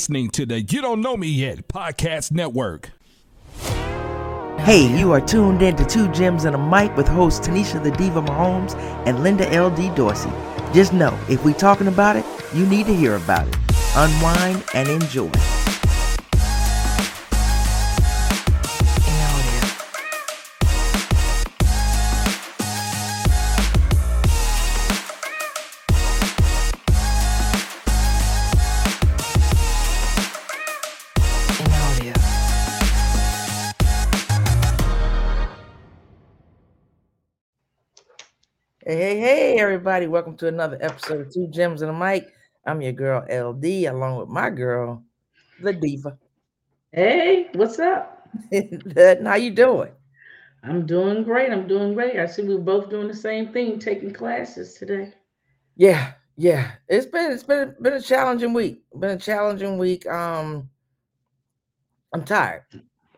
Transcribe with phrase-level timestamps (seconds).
[0.00, 2.88] listening to the You Don't Know Me Yet podcast network.
[4.64, 7.90] Hey, you are tuned in to Two Gems and a Mic with hosts Tanisha the
[7.90, 8.74] Diva Mahomes
[9.06, 9.90] and Linda L.D.
[9.90, 10.32] Dorsey.
[10.72, 12.24] Just know, if we talking about it,
[12.54, 13.56] you need to hear about it.
[13.94, 15.30] Unwind and enjoy.
[39.70, 40.08] Everybody.
[40.08, 42.26] Welcome to another episode of Two Gems and a Mic.
[42.66, 45.04] I'm your girl LD, along with my girl,
[45.62, 46.18] the Diva.
[46.90, 48.28] Hey, what's up?
[48.52, 49.92] How you doing?
[50.64, 51.52] I'm doing great.
[51.52, 52.18] I'm doing great.
[52.18, 55.14] I see we're both doing the same thing, taking classes today.
[55.76, 56.72] Yeah, yeah.
[56.88, 58.82] It's been it's been been a challenging week.
[58.98, 60.04] Been a challenging week.
[60.04, 60.68] Um,
[62.12, 62.64] I'm tired.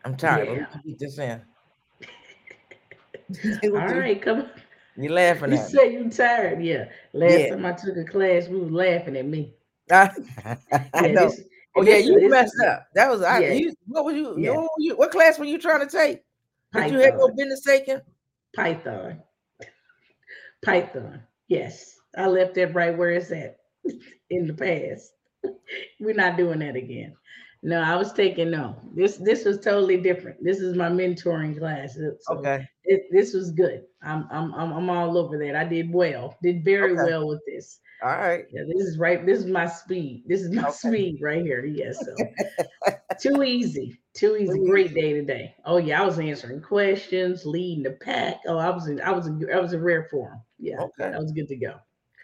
[0.05, 0.49] I'm tired.
[0.49, 0.67] Yeah.
[0.71, 1.41] Let me Get this in.
[3.75, 4.49] All right, come on.
[4.95, 5.79] You laughing You at me.
[5.79, 6.63] You say you tired.
[6.63, 6.85] Yeah.
[7.13, 7.49] Last Yeah.
[7.49, 9.53] time I took a class, we were laughing at me.
[9.91, 10.09] I
[10.71, 11.29] Yeah, know.
[11.29, 11.41] this-
[11.75, 12.87] Oh yeah, this- you this messed up.
[12.93, 13.39] That was I.
[13.39, 13.53] Yeah.
[13.53, 14.65] You, what was you, Yeah.
[14.77, 14.95] you?
[14.95, 16.21] What class were you trying to take?
[16.73, 17.99] Did you have no business taking?
[18.55, 19.19] Python.
[20.63, 21.21] Python.
[21.47, 21.97] Yes.
[22.15, 23.57] I left that right where it's at
[24.29, 25.13] in the past.
[25.99, 27.15] We're not doing that again.
[27.65, 28.75] No, I was taking no.
[28.93, 30.37] This this was totally different.
[30.43, 31.97] This is my mentoring class.
[31.97, 32.67] Uh, so Okay.
[32.83, 33.83] it, this was good.
[34.03, 35.55] I'm, I'm I'm I'm all over that.
[35.55, 36.37] I did well.
[36.43, 37.03] Did very Okay.
[37.05, 37.79] well with this.
[38.03, 38.43] All right.
[38.51, 39.25] Yeah, this is right.
[39.25, 40.23] This is my speed.
[40.27, 40.71] This is my Okay.
[40.89, 41.63] speed right here.
[41.63, 41.97] Yes.
[42.05, 42.13] So
[43.21, 43.97] too easy.
[44.13, 44.59] Too easy.
[44.65, 45.55] Great day today.
[45.63, 48.41] Oh yeah, I was answering questions, leading the pack.
[48.45, 50.41] Oh, I was in I was in I was in rare form.
[50.59, 51.13] Yeah, Okay.
[51.15, 51.71] I was good to go.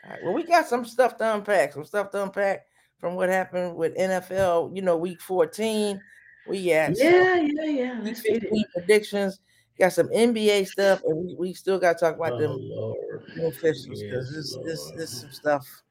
[0.03, 0.19] All right.
[0.21, 1.71] Well, we got some stuff to unpack.
[1.71, 2.65] Some stuff to unpack
[3.00, 4.75] from what happened with NFL.
[4.75, 6.02] You know, week 14.
[6.47, 8.00] We had Yeah, yeah, yeah.
[8.03, 8.41] Let's get it.
[8.44, 9.40] 15 predictions.
[9.78, 13.23] Got some NBA stuff, and we, we still got to talk about Oh them Lord.
[13.47, 15.84] officials because Yes, this this this some stuff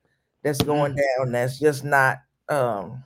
[0.43, 2.19] that's going down that's just not
[2.49, 3.03] um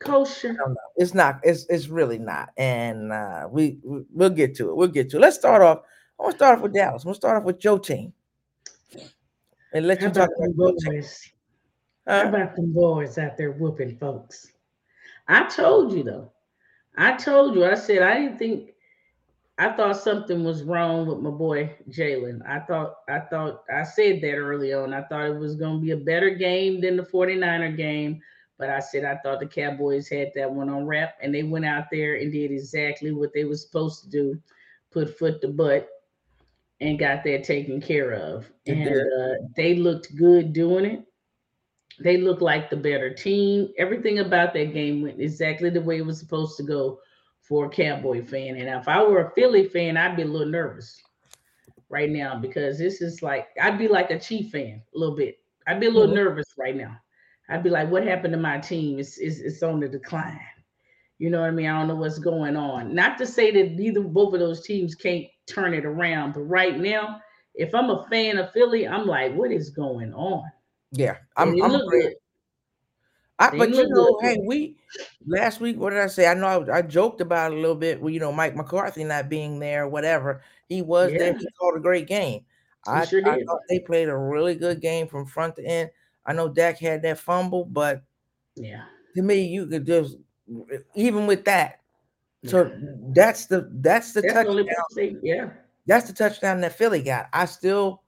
[0.00, 0.50] Kosher.
[0.50, 0.76] I don't know.
[0.96, 1.40] It's not.
[1.44, 2.50] It's it's really not.
[2.56, 4.76] And uh, we, we we'll get to it.
[4.76, 5.20] We'll get to it.
[5.20, 5.82] Let's start off.
[6.18, 7.04] I want to start off with Dallas.
[7.04, 8.12] We'll start off with your team,
[9.72, 11.02] and let How you talk about your team.
[12.06, 14.52] How about them boys out there whooping folks?
[15.28, 16.32] I told you though.
[16.96, 17.64] I told you.
[17.64, 18.70] I said I didn't think.
[19.58, 22.46] I thought something was wrong with my boy Jalen.
[22.46, 22.96] I thought.
[23.08, 23.64] I thought.
[23.72, 24.92] I said that early on.
[24.92, 28.20] I thought it was going to be a better game than the 49er game.
[28.58, 31.64] But I said I thought the Cowboys had that one on wrap, and they went
[31.64, 34.40] out there and did exactly what they were supposed to do,
[34.90, 35.88] put foot to butt,
[36.80, 38.50] and got that taken care of.
[38.66, 41.04] And uh, they looked good doing it.
[42.00, 43.68] They look like the better team.
[43.78, 47.00] Everything about that game went exactly the way it was supposed to go
[47.40, 48.56] for a Cowboy fan.
[48.56, 51.00] And if I were a Philly fan, I'd be a little nervous
[51.90, 55.36] right now because this is like I'd be like a Chief fan a little bit.
[55.66, 56.14] I'd be a little Mhm.
[56.14, 56.96] nervous right now.
[57.48, 58.98] I'd be like, what happened to my team?
[58.98, 60.40] It's, it's it's on the decline.
[61.18, 61.66] You know what I mean?
[61.66, 62.94] I don't know what's going on.
[62.94, 66.78] Not to say that neither both of those teams can't turn it around, but right
[66.78, 67.20] now,
[67.54, 70.50] if I'm a fan of Philly, I'm like, what is going on?
[70.92, 71.60] Yeah, I'm.
[71.62, 72.14] I'm good.
[73.38, 74.76] I, but you know, hey, we
[75.26, 75.76] last week.
[75.78, 76.28] What did I say?
[76.28, 78.00] I know I, I joked about it a little bit.
[78.00, 80.42] Well, you know, Mike McCarthy not being there, whatever.
[80.68, 81.36] He was there.
[81.36, 82.44] He called a great game.
[82.86, 83.46] I, sure I did.
[83.46, 85.90] thought they played a really good game from front to end.
[86.26, 88.02] I know Dak had that fumble, but
[88.54, 88.82] Yeah.
[89.16, 90.16] to me, you could just
[90.94, 91.80] even with that.
[92.44, 92.70] So
[93.14, 94.64] that's the that's the That's touchdown.
[94.94, 95.50] they- yeah.
[95.86, 97.28] That's the touchdown that Philly got.
[97.32, 98.01] I still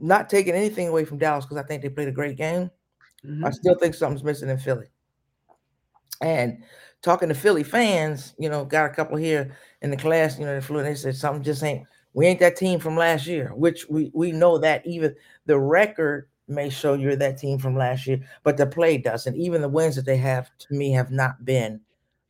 [0.00, 2.70] not taking anything away from Dallas because I think they played a great game.
[3.24, 3.54] I Mhm.
[3.54, 4.86] still think something's missing in Philly.
[6.20, 6.62] And
[7.02, 10.54] talking to Philly fans, you know, got a couple here in the class, you know,
[10.54, 13.52] they flew and they said something just ain't we ain't that team from last year,
[13.54, 15.14] which we we know that even
[15.44, 19.36] the record may show you're that team from last year, but the play doesn't.
[19.36, 21.80] Even the wins that they have to me have not been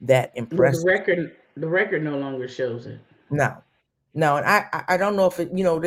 [0.00, 0.82] that impressive.
[0.82, 2.98] the record, the record no longer shows it.
[3.30, 3.62] No,
[4.16, 5.80] no, and I I- don't know if it you know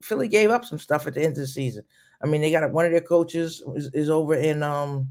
[0.00, 1.84] Philly gave up some stuff at the end of the season.
[2.22, 5.08] I mean, they got one of their coaches is, is over in um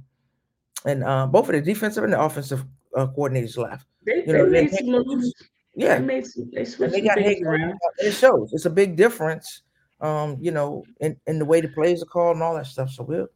[0.86, 2.64] and uh, both of the defensive and the offensive
[2.96, 3.86] uh, coordinators left.
[4.06, 5.34] They, You know, they made some moves.
[5.76, 6.50] Yeah, They made some.
[6.52, 7.78] They and switched they got coaches around.
[8.00, 8.52] it shows.
[8.54, 9.62] It's a big difference,
[10.02, 12.90] um, you know, in, in the way the plays are called and all that stuff.
[12.90, 13.28] So we'll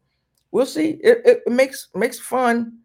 [0.52, 0.92] we'll see.
[1.04, 2.80] It, it, it makes makes fun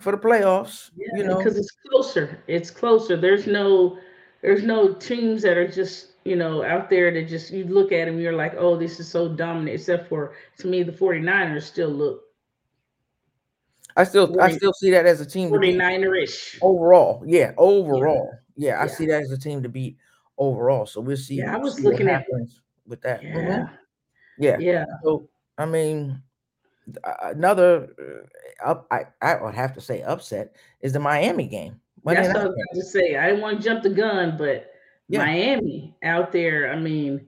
[0.00, 0.90] for the playoffs.
[0.96, 2.42] Yeah, you know, because it's closer.
[2.46, 3.16] It's closer.
[3.16, 3.98] There's no,
[4.44, 8.04] there's no teams that are just you know out there that just you look at
[8.04, 9.74] them, you're like, oh, this is so dominant.
[9.80, 12.20] Except for to me, the 49ers still look
[13.96, 16.58] I still I still see that as a team to beat 49er-ish.
[16.62, 17.22] overall.
[17.26, 18.30] Yeah, overall.
[18.56, 18.90] Yeah, I Yeah.
[18.90, 19.96] see that as a team to beat
[20.36, 20.84] overall.
[20.86, 21.36] So we'll see.
[21.36, 22.26] Yeah, I was looking at-
[22.86, 23.22] with that.
[23.22, 23.68] Yeah.
[24.38, 24.58] Yeah.
[24.58, 24.84] Yeah.
[25.04, 26.20] So I mean,
[27.22, 27.88] another
[28.62, 31.80] uh, up I I would have to say upset is the Miami game.
[32.04, 33.16] Monday That's what I night was about to say.
[33.16, 34.70] I didn't want to jump the gun, but
[35.08, 35.20] Yeah.
[35.24, 37.26] Miami out there, I mean,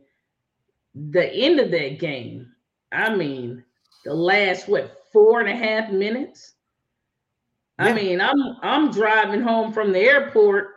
[0.94, 2.50] the end of that game,
[2.93, 3.64] I mean,
[4.05, 6.55] the last what four and a half minutes.
[7.78, 10.69] I mean, I'm I'm driving home from the airport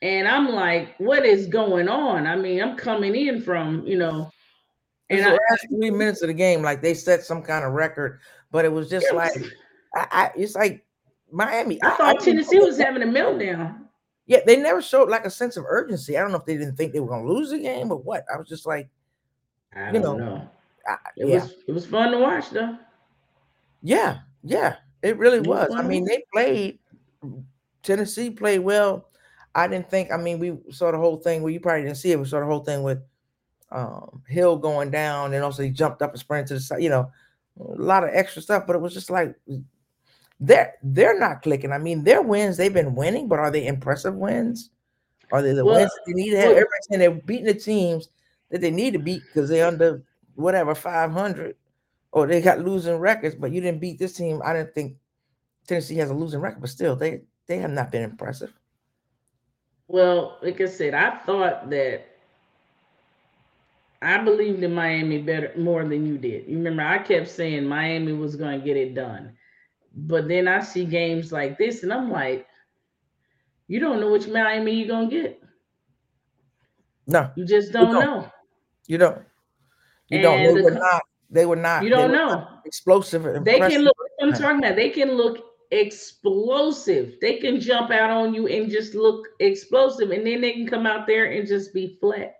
[0.00, 2.26] and I'm like, what is going on?
[2.26, 4.30] I mean, I'm coming in from, you know,
[5.10, 7.72] And the I, last three minutes of the game, like they set some kind of
[7.72, 8.20] record,
[8.50, 9.50] but it was just it like was-
[9.94, 10.84] I, I it's like
[11.32, 11.80] Miami.
[11.82, 13.86] I thought didn't Tennessee was having a meltdown.
[14.26, 16.16] Yeah, they never showed like a sense of urgency.
[16.16, 17.98] I don't know if they didn't think they were going to lose the game or
[17.98, 18.24] what.
[18.32, 18.88] I was just like,
[19.74, 20.50] I You don't know, know.
[20.86, 22.76] I, It yeah, was it was fun to watch though.
[23.82, 24.76] yeah, yeah.
[25.02, 25.78] It really It was was.
[25.78, 26.78] I mean, they played.
[27.82, 29.08] Tennessee played well.
[29.54, 30.12] I didn't think.
[30.12, 31.42] I mean, we saw the whole thing.
[31.42, 32.18] Well, you probably didn't see it.
[32.18, 33.02] We saw the whole thing with
[33.72, 36.82] um, Hill going down, and also he jumped up and sprinted to the side.
[36.82, 37.10] You know,
[37.58, 38.66] a lot of extra stuff.
[38.66, 39.34] But it was just like
[40.40, 41.70] they're they're not clicking.
[41.72, 44.70] I mean, their wins they've been winning, but are they impressive wins?
[45.32, 46.46] Are they the Well, wins that they need to have?
[46.48, 48.08] well- Everybody's saying they're beating the teams
[48.50, 50.02] that they need to beat because they're under
[50.34, 51.54] whatever 500
[52.12, 54.40] or they got losing records, but you didn't beat this team.
[54.44, 54.96] I didn't think
[55.68, 58.52] Tennessee has a losing record, but still, they they have not been impressive.
[59.88, 62.06] Well, like I said, I thought that
[64.02, 66.46] I believed in Miami better more than you did.
[66.48, 69.36] You remember, I kept saying Miami was going to get it done,
[69.94, 72.46] but then I see games like this, and I'm like,
[73.68, 75.42] you don't know which Miami you're gonna get.
[77.06, 78.04] No, You just don't don't.
[78.04, 78.32] know.
[78.86, 79.22] you don't.
[80.08, 80.38] You don't.
[80.38, 81.02] They the were not.
[81.30, 81.82] They were not.
[81.84, 82.46] You don't know.
[82.64, 83.26] explosive.
[83.26, 83.96] and They can look.
[84.20, 84.76] I'm talking about.
[84.76, 85.38] They can look
[85.70, 87.14] explosive.
[87.20, 90.86] They can jump out on you and just look explosive, and then they can come
[90.86, 92.34] out there and just be flat.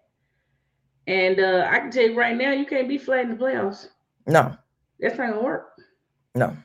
[1.06, 3.88] And uh, I can tell you right now, you can't be flat in the playoffs.
[4.26, 4.54] No,
[5.00, 5.70] That's not gonna work.
[6.34, 6.56] no.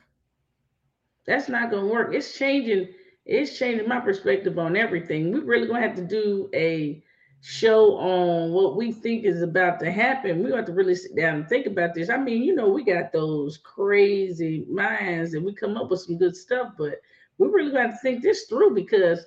[1.26, 2.14] That's not gonna work.
[2.14, 2.88] It's changing.
[3.24, 5.32] It's changing my perspective on everything.
[5.32, 7.02] We're really gonna have to do a
[7.40, 10.42] show on what we think is about to happen.
[10.42, 12.10] We have to really sit down and think about this.
[12.10, 16.18] I mean, you know, we got those crazy minds and we come up with some
[16.18, 16.94] good stuff, but
[17.38, 19.26] we really got to think this through because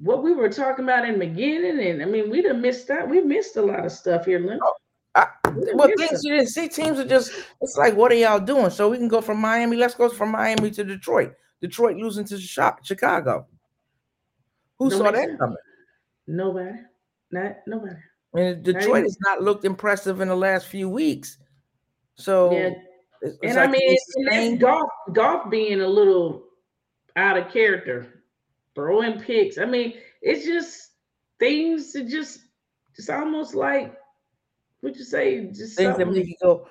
[0.00, 3.08] what we were talking about in the beginning, and I mean, we done missed out.
[3.08, 4.58] We missed a lot of stuff here, Lynn.
[4.58, 4.72] Done
[5.74, 6.68] well, things you didn't see.
[6.68, 7.32] Teams are just.
[7.60, 8.70] It's like, what are y'all doing?
[8.70, 9.76] So we can go from Miami.
[9.76, 11.34] Let's go from Miami to Detroit.
[11.60, 13.46] Detroit losing to Chi- Chicago.
[14.78, 15.56] Who Don't saw that coming?
[16.26, 16.78] Nobody,
[17.30, 17.96] not nobody.
[18.32, 21.38] And Detroit has not looked impressive in the last few weeks.
[22.14, 22.70] So Yeah,
[23.20, 26.44] it's, it's and like I mean, and that's Goff, Goff being a little
[27.16, 28.22] out of character,
[28.74, 29.58] throwing picks.
[29.58, 30.92] I mean, it's just
[31.38, 32.40] things that just,
[32.96, 33.96] it's almost like,
[34.80, 36.14] what you say, just things that something.
[36.14, 36.66] make you go,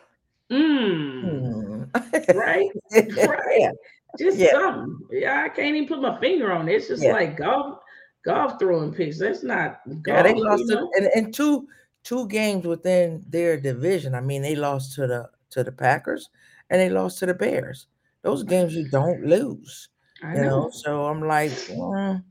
[0.52, 2.38] mm, hmm.
[2.38, 3.26] right, yeah.
[3.26, 3.72] right,
[4.18, 4.52] just Yeah.
[4.52, 4.98] something.
[5.12, 6.74] Yeah, I can't even put my finger on it.
[6.76, 7.14] It's just Yeah.
[7.14, 7.80] like Goff,
[8.26, 9.20] Goff throwing picks.
[9.20, 10.16] That's not Goff.
[10.18, 11.68] Yeah, they you lost to, and, and two
[12.04, 14.16] two games within their division.
[14.16, 16.30] I mean, they lost to the to the Packers
[16.70, 17.88] and they lost to the Bears.
[18.22, 19.90] Those games you don't lose,
[20.24, 20.50] I you know.
[20.64, 20.70] know.
[20.72, 22.24] So I'm like, mm,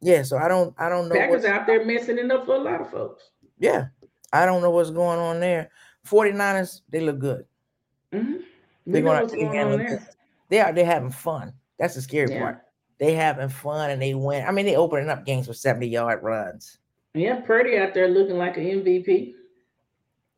[0.00, 0.22] Yeah.
[0.22, 2.80] So I don't I don't know Packers out there messing it up for a lot
[2.80, 3.30] of folks.
[3.58, 3.86] yeah.
[4.32, 5.70] I don't know what's going on there.
[6.06, 7.44] 49ers, they look good.
[8.12, 8.36] hmm
[8.86, 9.90] They're gonna what's they going on handle there.
[9.90, 10.16] business.
[10.48, 11.52] They are they're having fun.
[11.78, 12.40] That's the scary Yeah.
[12.40, 12.62] part.
[12.98, 14.46] They having fun and they win.
[14.46, 16.78] I mean, they opening up games with 70 yard runs.
[17.14, 19.34] Yeah, Purdy out there looking like an MVP.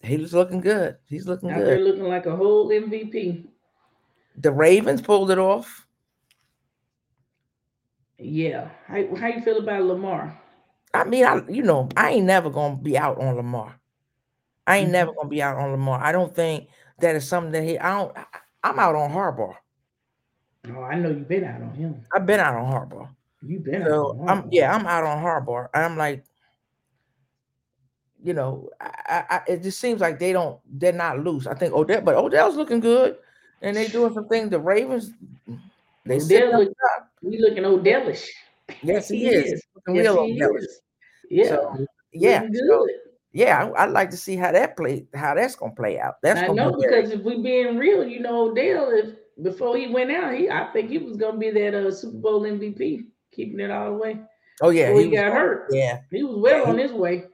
[0.01, 0.97] He's looking good.
[1.07, 1.59] He's looking good.
[1.59, 3.47] Out there looking like a whole MVP.
[4.39, 5.87] The Ravens pulled it off.
[8.19, 8.69] Yeah.
[8.87, 10.39] How, how you feel about Lamar?
[10.93, 13.79] I mean, I you know, I ain't never gonna be out on Lamar.
[14.67, 14.93] I ain't Mhm.
[14.93, 16.01] never gonna be out on Lamar.
[16.03, 16.69] I don't think
[17.01, 17.79] that is something that he.
[17.79, 18.17] I don't.
[18.63, 19.55] I'm out on Harbaugh.
[20.75, 22.03] Oh, I know you've been out on him.
[22.15, 23.09] I've been out on Harbaugh.
[23.43, 25.69] You've been out So on I'm yeah, I'm out on Harbaugh.
[25.75, 26.25] I'm like,
[28.23, 30.59] you know, I, I, it just seems like they don't.
[30.67, 31.47] They're not loose.
[31.47, 33.19] I think Odell, but Odell's looking good,
[33.61, 34.49] and they doing some things.
[34.49, 35.13] The Ravens,
[36.07, 36.77] they Odell sitting up look-.
[37.21, 38.29] He looking Odellish.
[38.83, 39.53] Yes, he, he is.
[39.53, 39.63] is.
[39.89, 40.81] Yes, real he is.
[41.29, 41.49] Yeah.
[41.49, 42.91] So, yeah, looking so, good.
[43.35, 43.71] Yeah.
[43.77, 46.15] I, I'd like to see how that play, how that's gonna play out.
[46.23, 49.89] That's I know be because if we being real, you know, Odell, if before he
[49.89, 53.61] went out, he I think he was gonna be that uh, Super Bowl MVP, keeping
[53.61, 54.21] it all the way.
[54.63, 55.67] Oh yeah, before he, got gonna- hurt.
[55.71, 57.25] Yeah, He was well Yeah, on his way.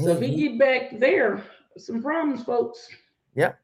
[0.00, 1.42] So if he, he he- get back there,
[1.76, 2.88] some problems, folks.
[3.34, 3.58] Yep.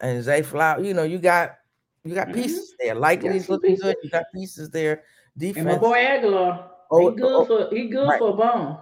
[0.00, 1.56] And Zay Flower, you know, you got
[2.04, 2.34] You got Mhm.
[2.34, 2.94] pieces there.
[2.94, 3.82] Likely Got is looking pieces.
[3.84, 3.96] good.
[4.04, 5.02] You got pieces there.
[5.36, 5.56] Defense.
[5.56, 8.18] And my boy Agholor, Oh, he good oh, for he good right.
[8.20, 8.78] for a bone.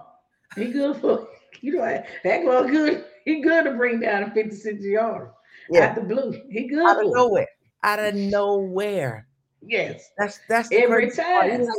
[0.55, 1.27] He good for
[1.61, 3.05] you know that Agholor good.
[3.25, 5.31] He good to bring down a 50, 60 yards.
[5.71, 6.39] yeah, Out the blue.
[6.49, 7.47] He good out of nowhere.
[7.83, 9.27] Out of nowhere.
[9.61, 10.09] Yes.
[10.17, 11.61] That's that's the Every time.
[11.61, 11.69] Like,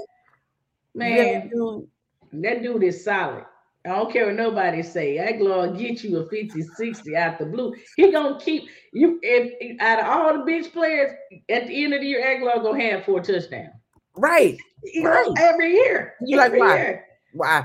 [0.94, 1.86] Man, dude,
[2.32, 3.44] that dude is solid.
[3.84, 5.16] I don't care what nobody say.
[5.18, 7.72] Agholor will get you a 50, 60 out the blue.
[7.96, 11.12] He gonna keep you if, out of all the bench players
[11.48, 13.68] at the end of the year, Agholor gonna have four touchdowns.
[14.16, 14.56] Right.
[14.82, 15.28] He Right.
[15.38, 16.14] every year.
[16.22, 16.76] You like every why?
[16.76, 17.04] year.
[17.36, 17.64] Wow.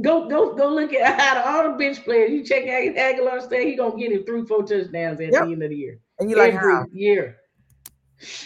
[0.00, 2.30] Go go go look at out of all the bench players.
[2.30, 5.44] You check Ag- Agholor stay, he gonna get him three, four touchdowns at Yep.
[5.44, 5.98] the end of the year.
[6.18, 6.86] And you like every how?
[6.92, 7.36] year.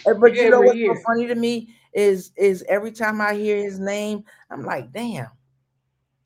[0.05, 0.95] Uh, But you know every what's year.
[0.95, 5.27] so funny to me is is every time I hear his name, I'm like, damn,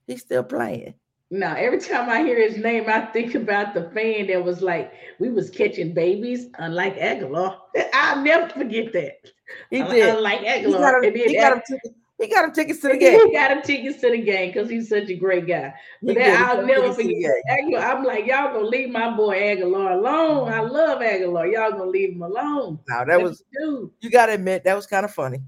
[0.07, 0.93] he's still playing.
[1.33, 4.91] Now, every time I hear his name, I think about the fan that was like,
[5.19, 7.57] we was catching babies, unlike Agholor.
[7.93, 9.31] I'll never forget that.
[9.69, 10.15] He did.
[10.17, 11.95] Unlike He got him, he got him Ag- tickets.
[12.21, 13.27] He got him tickets to the game.
[13.27, 15.73] He got him tickets to the game because he's such a great guy.
[16.03, 17.63] But that, I'll never tickets to the forget.
[17.63, 20.53] Agholor, I'm like, y'all gonna leave my boy Agholor alone.
[20.53, 21.51] I love Agholor.
[21.51, 22.79] Y'all gonna leave him alone.
[22.87, 23.89] Now that was dude.
[24.01, 25.39] you gotta admit that was kind of funny.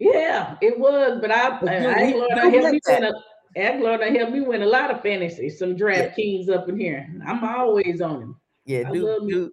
[0.00, 3.12] Yeah, it was, but I, But I Agholor you helped me win a
[3.56, 7.08] Agholor done helped me win a lot of fantasy, some draft kings up in here.
[7.26, 8.40] I'm always on him.
[8.64, 9.50] Yeah, I dude, dude,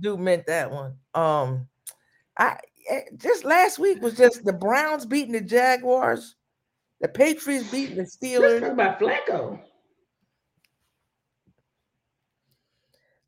[0.00, 0.94] dude meant that one.
[1.14, 1.68] Um,
[2.38, 2.58] I
[3.16, 6.36] just last week was just the Browns beating the Jaguars,
[7.00, 8.60] the Patriots beating the Let's Steelers.
[8.60, 9.60] talk about Flacco.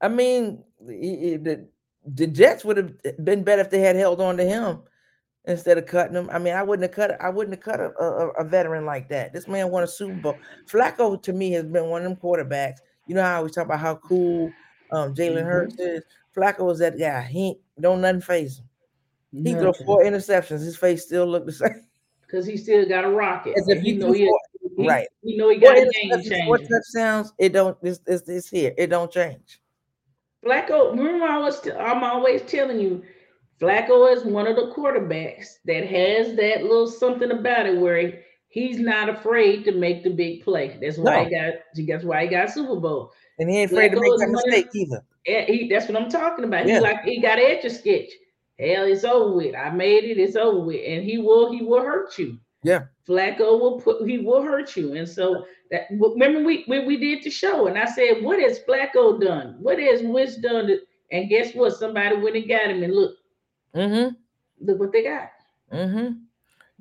[0.00, 1.66] I mean, the
[2.04, 2.92] the Jets would have
[3.24, 4.80] been better if they had held on to him
[5.44, 6.28] instead of cutting him.
[6.32, 7.20] I mean, I wouldn't have cut.
[7.20, 9.32] I wouldn't have cut a, a, a veteran like that.
[9.32, 10.38] This man won a Super Bowl.
[10.68, 12.78] Flacco to me has been one of them quarterbacks.
[13.06, 14.50] You know how I always talk about how cool
[14.90, 15.44] um, Jalen Mhm.
[15.44, 16.02] Hurts is.
[16.36, 17.22] Flacco was that guy.
[17.22, 18.68] He ain't- don't nothing phase him.
[19.32, 20.60] He threw four interceptions.
[20.64, 21.86] His face still looked the same.
[22.30, 23.54] Cause he still got a rocket.
[23.58, 24.40] As if and he you know threw he, four-
[24.78, 25.08] he- right.
[25.22, 27.32] You know he Four got a game interceptions, four touchdowns.
[27.38, 27.76] It don't.
[27.82, 28.72] It's, it's, it's here.
[28.78, 29.60] It don't change.
[30.44, 33.02] Flacco, remember I was t- I'm always telling you,
[33.60, 38.14] Flacco is one of the quarterbacks that has that little something about it where he,
[38.48, 40.78] he's not afraid to make the big play.
[40.80, 41.54] That's why he got
[41.86, 43.12] that's why he got Super Bowl.
[43.38, 45.04] And he ain't afraid to make is that one of- mistake either.
[45.26, 46.66] And he, that's what I'm talking about.
[46.66, 46.76] Yeah.
[46.76, 48.10] He like he got etch a sketch.
[48.62, 49.54] Hell, it's over with.
[49.56, 50.18] I made it.
[50.18, 50.80] It's over with.
[50.86, 52.38] And he will he will hurt you.
[52.62, 52.84] Yeah.
[53.08, 54.94] Flacco will put he will hurt you.
[54.94, 58.60] And so that remember we we, we did the show and I said, what has
[58.60, 59.56] Flacco done?
[59.60, 60.66] What has Wentz done?
[60.68, 61.74] to- and guess what?
[61.76, 63.16] Somebody went and got him and look,
[63.74, 64.14] Mm-hmm.
[64.66, 65.30] look what they got.
[65.72, 66.12] Mm-hmm.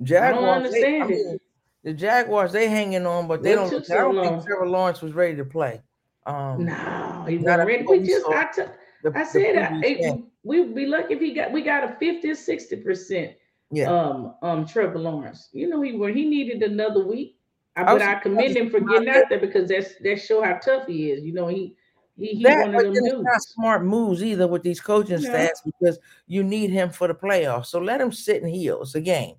[0.04, 0.66] Jaguars.
[0.66, 1.26] I they- I understand it.
[1.26, 1.38] mean,
[1.84, 3.90] the Jaguars, they hanging on, but they They don't.
[3.90, 4.24] I don't long.
[4.36, 5.82] think Trevor Lawrence was ready to play.
[6.26, 7.82] Um, No, he Not wasn't ready.
[7.88, 8.32] We we just saw.
[8.32, 8.62] I, t-
[9.02, 12.30] the- I said I, it- we'd be lucky if he got we got a 50
[12.30, 13.32] or 60 percent
[13.70, 13.90] Yeah.
[13.90, 15.48] um um Trevor Lawrence.
[15.52, 17.36] You know he where he needed another week.
[17.76, 20.42] I, I but was I commend him for getting out there because that's that show
[20.42, 21.24] how tough he is.
[21.24, 21.76] You know he
[22.18, 23.22] he he that, one but of them dudes.
[23.22, 25.30] not smart moves either with these coaching No.
[25.30, 27.66] stats because you need him for the playoffs.
[27.66, 28.82] So let him sit and heal.
[28.82, 29.36] It's a game,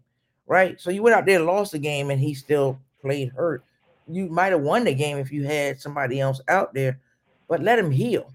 [0.48, 0.80] right?
[0.82, 3.64] So you went out there, lost the game, and he still played hurt.
[4.08, 7.00] You might have won the game if you had somebody else out there,
[7.48, 8.32] but let him heal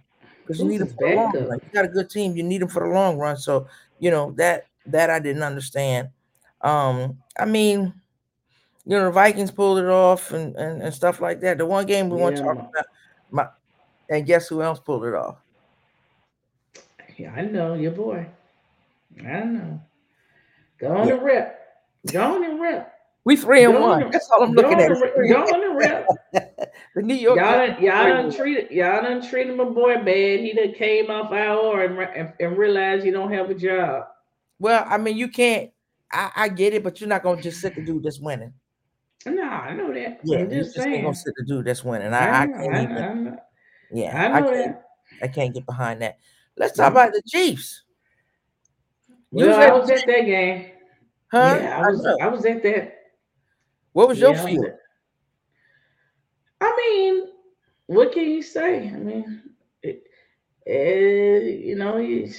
[0.49, 1.61] because you need his for the long run.
[1.63, 2.35] You got a good team.
[2.35, 3.37] You need them for the long run.
[3.37, 6.09] So you know that that I didn't understand.
[6.63, 7.93] Um, I mean,
[8.87, 11.59] you know, the Vikings pulled it off and and, and stuff like that.
[11.59, 12.87] The one game we want to talk about,
[13.31, 13.47] my,
[14.09, 15.37] and guess who else pulled it off?
[17.17, 18.27] Yeah, I know your boy.
[19.21, 19.81] I know.
[20.79, 21.61] Go on and rep.
[22.13, 22.98] Go on and rep.
[23.29, 24.05] We three and one.
[24.05, 24.87] on, That's all I'm looking on at.
[24.87, 25.15] and is rep.
[25.15, 25.61] three Go and on
[26.95, 27.37] the New York.
[27.37, 30.41] Y'all done, y'all done treated y'all done treated my boy bad.
[30.41, 34.07] He done came off IR and, and, and realized you don't have a job.
[34.59, 35.71] Well, I mean, you can't.
[36.11, 38.55] I, I get it, but you're not gonna just sit the dude that's winning.
[39.27, 40.21] No, I know that.
[40.25, 41.05] Yeah, I'm just just ain't saying.
[41.05, 42.15] gonna sit the dude that's winning.
[42.15, 42.97] I, I, know, can't I, even.
[42.97, 43.39] I know,
[43.93, 44.77] yeah, I I, know can't.
[44.77, 44.85] that.
[45.23, 46.17] I can't get behind that.
[46.57, 46.97] Let's talk mm-hmm.
[46.97, 47.83] about the Chiefs.
[49.33, 50.71] You Well, I was at that game.
[51.31, 51.59] huh?
[51.61, 52.03] Yeah, I I was.
[52.03, 52.17] know.
[52.23, 52.98] I was at that.
[53.93, 54.73] What was Yeah, your was
[56.61, 57.29] I mean,
[57.87, 58.89] what can you say?
[58.89, 59.43] I mean,
[59.83, 60.05] it,
[60.67, 62.31] it you know, it,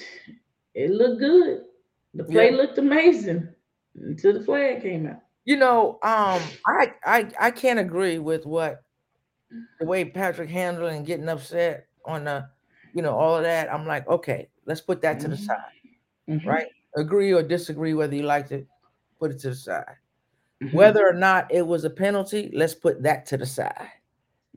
[0.74, 1.66] it looked good.
[2.14, 2.58] The play Yeah.
[2.58, 3.50] looked amazing
[3.96, 5.22] until the flag came out.
[5.46, 8.84] You know, um, I, I I can't agree with what
[9.80, 12.50] the way Patrick handled and getting upset on the,
[12.94, 13.72] you know, all of that.
[13.74, 15.46] I'm like, okay, let's put that to the Mhm.
[15.46, 15.72] side.
[16.28, 16.68] Mhm, right?
[16.98, 18.68] Agree or disagree whether you liked it,
[19.20, 19.96] put it to the side.
[20.62, 23.90] Mhm, Whether or not it was a penalty, let's put that to the side,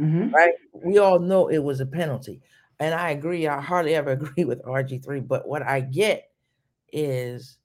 [0.00, 0.32] mhm.
[0.32, 0.54] right?
[0.72, 2.40] We all know it was a penalty.
[2.80, 6.30] And I agree, I hardly ever agree with RG3, but what I get
[6.92, 7.58] is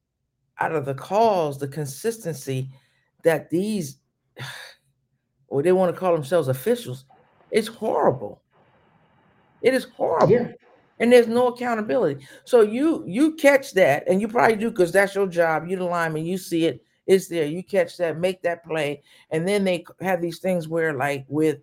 [0.60, 2.70] out of the calls, the consistency
[3.24, 3.98] that these,
[5.48, 7.06] or they want to call themselves officials,
[7.52, 8.42] it's horrible.
[9.62, 10.32] It is horrible.
[10.32, 10.52] Yeah.
[11.00, 12.26] And there's no accountability.
[12.44, 15.68] So you you catch that, and you probably do because that's your job.
[15.68, 17.46] You're the lineman, you see it, it's there.
[17.46, 21.60] You catch that, make that play, and then they have these things where, like with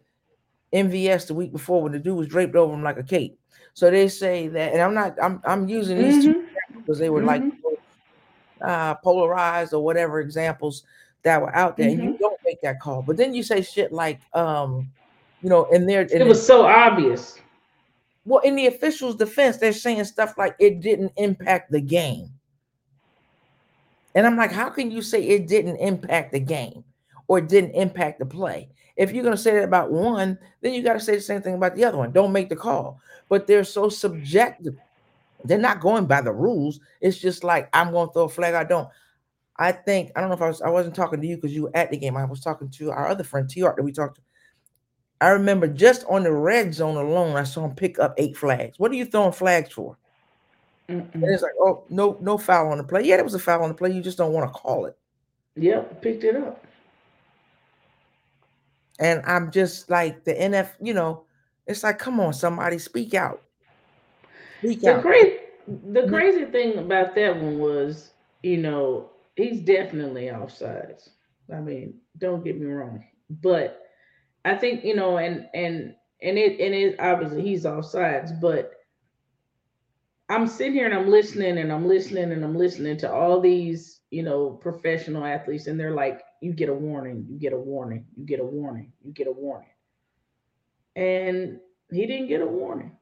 [0.72, 3.38] MVS the week before, when the dude was draped over him like a cape.
[3.74, 6.82] So they say that, and I'm not, I'm I'm using these two Mhm.
[6.84, 7.76] because they were like Mhm.
[8.62, 10.84] uh, polarized or whatever examples
[11.22, 12.08] that were out there, and Mm-hmm.
[12.12, 13.02] you don't make that call.
[13.02, 14.88] But then you say shit like, um,
[15.42, 17.40] you know, and there, it was so obvious.
[18.24, 22.30] well, in the officials' defense, they're saying stuff like it didn't impact the game.
[24.14, 26.84] And I'm like, how can you say it didn't impact the game
[27.26, 28.68] or it didn't impact the play?
[28.96, 31.42] If you're going to say that about one, then you got to say the same
[31.42, 32.12] thing about the other one.
[32.12, 33.00] Don't make the call.
[33.28, 34.76] But they're so subjective.
[35.44, 36.80] They're not going by the rules.
[37.00, 38.54] It's just like, I'm going to throw a flag.
[38.54, 38.88] I don't.
[39.56, 41.64] I think, I don't know if I was, I wasn't talking to you because you
[41.64, 42.16] were at the game.
[42.16, 44.22] I was talking to our other friend, T Art, that we talked to.
[45.20, 48.78] I remember just on the red zone alone, I saw him pick up eight flags.
[48.78, 49.96] What are you throwing flags for?
[51.22, 51.32] And Mm-mm.
[51.32, 53.02] it's like, oh, no, no foul on the play.
[53.04, 53.92] Yeah, there was a foul on the play.
[53.92, 54.96] You just don't want to call it.
[55.56, 56.64] Yep, picked it up.
[58.98, 61.24] And I'm just like the NF, you know,
[61.66, 63.42] it's like, come on, somebody speak out.
[64.58, 65.02] Speak The out.
[65.02, 68.12] crazy, the crazy thing about that one was,
[68.42, 71.10] you know, he's definitely offsides.
[71.52, 73.82] I mean, don't get me wrong, but
[74.44, 78.72] I think you know, and and and it and it obviously he's offsides, but
[80.28, 84.00] I'm sitting here and I'm listening and I'm listening and I'm listening to all these,
[84.10, 88.06] you know, professional athletes, and they're like, you get a warning, you get a warning,
[88.16, 89.68] you get a warning, you get a warning.
[90.96, 91.58] And
[91.90, 92.92] he didn't get a warning.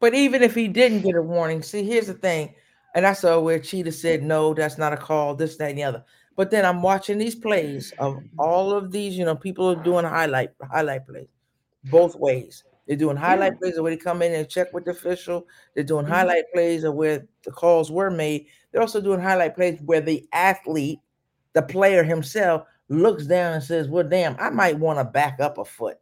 [0.00, 2.54] But even if he didn't get a warning, see, here's the thing.
[2.94, 5.82] And I saw where Cheetah said, no, that's not a call, this, that, and the
[5.84, 6.04] other.
[6.36, 10.04] But then I'm watching these plays of all of these, you know, people are doing
[10.04, 11.28] highlight highlight plays
[11.84, 12.64] both ways.
[12.86, 15.46] They're doing highlight plays of where they come in and check with the official.
[15.74, 16.10] They're doing Mhm.
[16.10, 18.46] highlight plays of where the calls were made.
[18.70, 21.00] They're also doing highlight plays where the athlete,
[21.52, 25.58] the player himself, looks down and says, Well, damn, I might want to back up
[25.58, 25.98] a foot.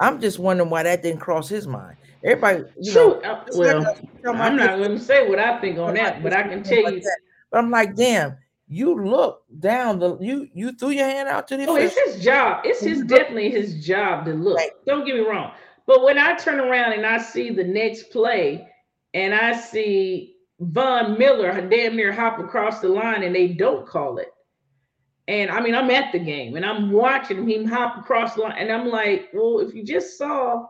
[0.00, 1.96] I'm just wondering why that didn't cross his mind.
[2.24, 3.80] Everybody, you know, Shoot, it's well,
[4.24, 6.78] not I'm not going to say what I think on that, but I can tell
[6.78, 7.00] you.
[7.00, 7.18] that.
[7.50, 8.38] But I'm like, damn,
[8.72, 12.22] you look down the you you threw your hand out to the Oh, it's his
[12.22, 12.62] job.
[12.64, 14.56] It's his definitely his job to look.
[14.56, 14.70] Right.
[14.86, 15.52] Don't get me wrong.
[15.86, 18.68] But when I turn around and I see the next play
[19.12, 24.18] and I see Von Miller damn near hop across the line and they don't call
[24.18, 24.28] it.
[25.26, 28.56] And I mean, I'm at the game and I'm watching him hop across the line.
[28.56, 30.64] And I'm like, well, if you just saw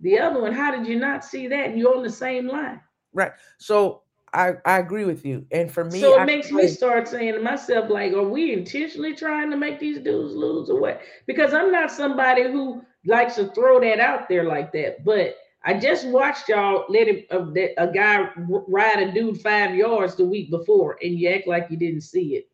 [0.00, 1.70] the other one, how did you not see that?
[1.70, 2.80] And you're on the same line.
[3.14, 3.32] Right.
[3.58, 5.44] So I I agree with you.
[5.50, 8.52] And for me, so it I makes me start saying to myself, like, are we
[8.52, 11.00] intentionally trying to make these dudes lose or what?
[11.26, 15.04] Because I'm not somebody who likes to throw that out there like that.
[15.04, 19.74] But I just watched y'all let him, uh, that- a guy ride a dude five
[19.74, 22.48] yards the week before, and you act like you didn't see it.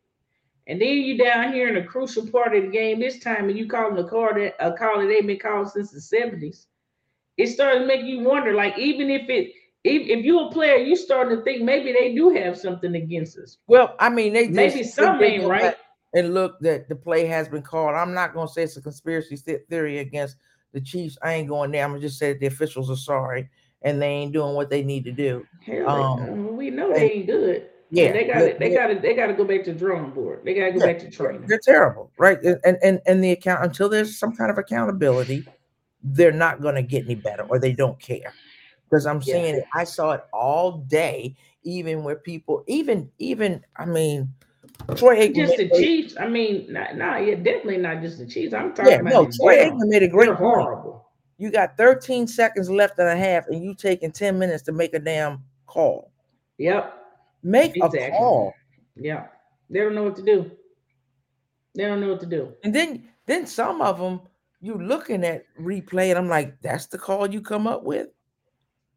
[0.66, 3.56] And then you down here in a crucial part of the game this time, and
[3.56, 6.66] you calling a call that a call that they've been called since the 70s.
[7.36, 9.52] It started to make you wonder, like, even if it
[9.86, 13.38] if, if you're a player, you starting to think maybe they do have something against
[13.38, 13.58] us.
[13.66, 15.76] well, I mean, they Maybe just- some they ain't right.
[16.14, 17.94] And look that the play has been called.
[17.94, 20.36] I'm not gonna say it's a conspiracy theory against
[20.72, 21.18] the Chiefs.
[21.22, 21.84] I ain't going there.
[21.84, 23.50] I'm gonna just say that the officials are sorry
[23.82, 25.46] and they ain't doing what they need to do.
[25.64, 27.68] Hell, Um, we know they ain't good.
[27.90, 30.40] Yeah, they got to they got to they got to go back to drawing board.
[30.44, 31.44] They got to go Yeah, back to training.
[31.46, 32.42] They're terrible, right?
[32.42, 35.44] And and and the account until there's some kind of accountability,
[36.02, 38.32] they're not going to get any better, or they don't care.
[38.88, 39.36] Because I'm Yeah.
[39.36, 44.32] it, I saw it all day, even where people, even even, I mean,
[44.94, 45.34] Troy Aikman.
[45.34, 46.14] Just the Chiefs.
[46.18, 48.54] I mean, not, nah, yeah, definitely not just the Chiefs.
[48.54, 49.56] I'm talking yeah, about no, Troy.
[49.56, 50.60] Aikman made a great They're point.
[50.60, 51.06] horrible.
[51.38, 54.94] You got 13 seconds left and a half, and you taking 10 minutes to make
[54.94, 56.12] a damn call.
[56.58, 56.94] Yep.
[57.42, 58.00] Make Exactly.
[58.00, 58.54] a call,
[58.96, 59.26] Yeah.
[59.68, 60.50] They don't know what to do.
[61.74, 62.54] They don't know what to do.
[62.62, 64.20] and then then some of them
[64.60, 68.08] you looking at replay, and I'm like, that's the call you come up with.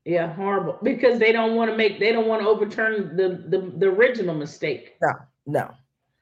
[0.09, 0.79] Yeah, horrible.
[0.81, 1.99] Because they don't want to make.
[1.99, 4.95] They don't want to overturn the the, the original mistake.
[5.03, 5.13] No.
[5.45, 5.71] No.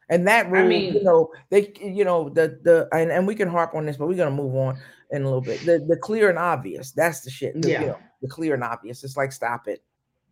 [0.09, 3.33] And that rule, I mean- you know, they, you know, the the and, and we
[3.33, 4.77] can harp on this, but we're gonna move on
[5.11, 5.65] in a little bit.
[5.65, 7.61] The the clear and obvious, that's the shit.
[7.61, 7.85] The, you Yeah.
[7.85, 9.05] know, the clear and obvious.
[9.05, 9.81] It's like stop it,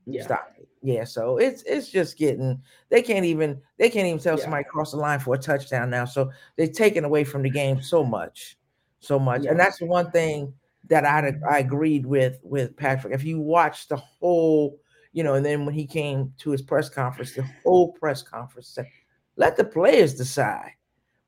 [0.06, 0.24] Yeah.
[0.24, 0.68] stop it.
[0.82, 1.06] Yeah.
[1.06, 4.44] So it's it's just getting they can't even they can't even tell Yeah.
[4.44, 6.04] somebody cross the line for a touchdown now.
[6.04, 8.58] So they're taking away from the game so much,
[9.00, 9.44] so much.
[9.44, 9.52] Yeah.
[9.52, 10.54] And that's the one thing
[10.88, 13.14] that I I agreed with with Patrick.
[13.14, 14.80] If you watch the whole,
[15.14, 18.70] you know, and then when he came to his press conference, the whole press conference
[18.70, 18.88] said,
[19.36, 20.72] let the players decide.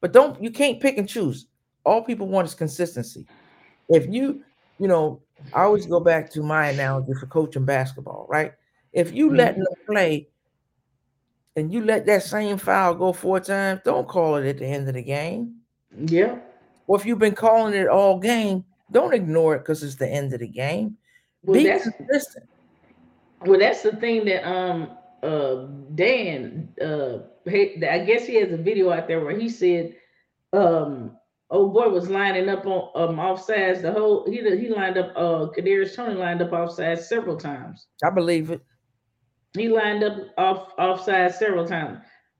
[0.02, 1.48] But don't you can't pick and choose.
[1.86, 3.26] All people want is consistency.
[3.90, 4.44] If you,
[4.80, 5.22] you know,
[5.54, 8.54] I always go back to my analogy for coaching basketball, right?
[8.92, 9.64] If you let Mhm.
[9.64, 10.30] them play
[11.56, 14.88] and you let that same foul go four times, don't call it at the end
[14.88, 15.62] of the game.
[15.98, 16.40] Yeah.
[16.86, 20.34] Well, if you've been calling it all game, don't ignore it because it's the end
[20.34, 20.98] of the game.
[21.44, 22.46] Well, Be that's consistent.
[23.46, 24.92] well, that's the thing that um
[25.24, 29.96] uh Dan uh I guess he has a video out there where he said
[30.54, 31.18] um
[31.50, 35.48] old boy was lining up on um offsides the whole he he lined up uh
[35.56, 37.88] Kadarius Toney lined up offsides several times.
[38.04, 38.62] I believe it.
[39.54, 42.00] He lined up off offside several times.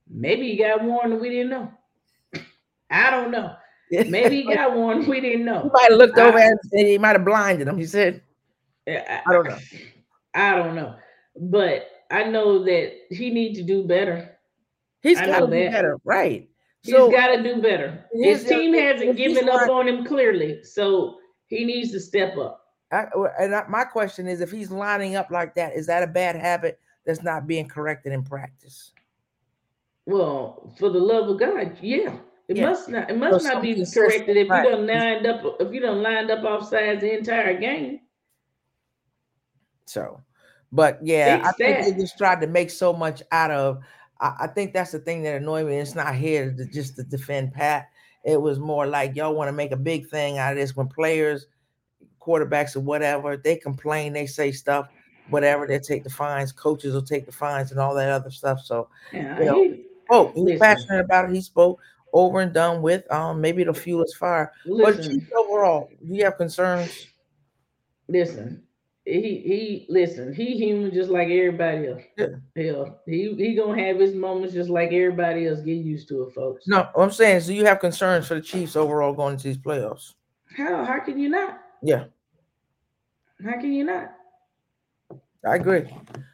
[0.10, 1.72] Maybe he got warned and we didn't know.
[2.90, 3.56] I don't know.
[3.92, 5.06] Maybe he got one.
[5.08, 5.64] we didn't know.
[5.64, 7.78] He might have looked over I- and he might have blinded him.
[7.78, 8.22] He said,
[8.88, 9.58] I, I don't know.
[10.34, 10.96] I don't know.
[11.36, 14.38] But I know that he needs to do better.
[15.02, 15.72] He's got to do that.
[15.72, 16.50] better, right?
[16.82, 18.06] He's So got to do better.
[18.14, 22.64] His team hasn't given up on him clearly, so he needs to step up.
[22.92, 23.06] I,
[23.40, 26.36] and I, my question is, if he's lining up like that, is that a bad
[26.38, 28.92] habit that's not being corrected in practice?
[30.06, 32.16] Well, for the love of God, yeah.
[32.48, 32.68] It Yeah.
[32.68, 33.10] must not.
[33.10, 35.58] It must So not be corrected if you don't lined up.
[35.60, 38.00] If you don't lined up off sides the entire game.
[39.86, 40.22] So,
[40.72, 43.80] but yeah, Fix I think they just tried to make so much out of.
[44.20, 45.76] I, I think that's the thing that annoyed me.
[45.78, 47.90] It's not here to just to defend Pat.
[48.24, 50.88] It was more like y'all want to make a big thing out of this when
[50.88, 51.48] players,
[52.20, 54.90] quarterbacks, or whatever, they complain, they say stuff,
[55.30, 56.52] whatever, they take the fines.
[56.52, 58.62] Coaches will take the fines and all that other stuff.
[58.62, 60.60] So, Yeah, You know, he- oh, he's Listen.
[60.60, 61.36] passionate about it.
[61.36, 61.80] He spoke
[62.14, 63.10] over and done with.
[63.12, 64.52] Um, maybe it'll fuel is fire.
[64.66, 67.08] But listen, Chiefs overall, do you have concerns?
[68.08, 68.64] listen.
[69.06, 70.34] He he listen.
[70.34, 72.02] He human just like everybody else.
[72.18, 72.26] Yeah.
[72.58, 75.62] Hell, he he gonna have his moments just like everybody else.
[75.62, 76.68] Get used to it, folks.
[76.68, 79.58] No, I'm saying is, do you have concerns for the Chiefs overall going into these
[79.58, 80.16] playoffs?
[80.58, 81.62] How how can you not?
[81.82, 82.06] Yeah,
[83.46, 84.12] How can you not?
[85.46, 85.86] I agree.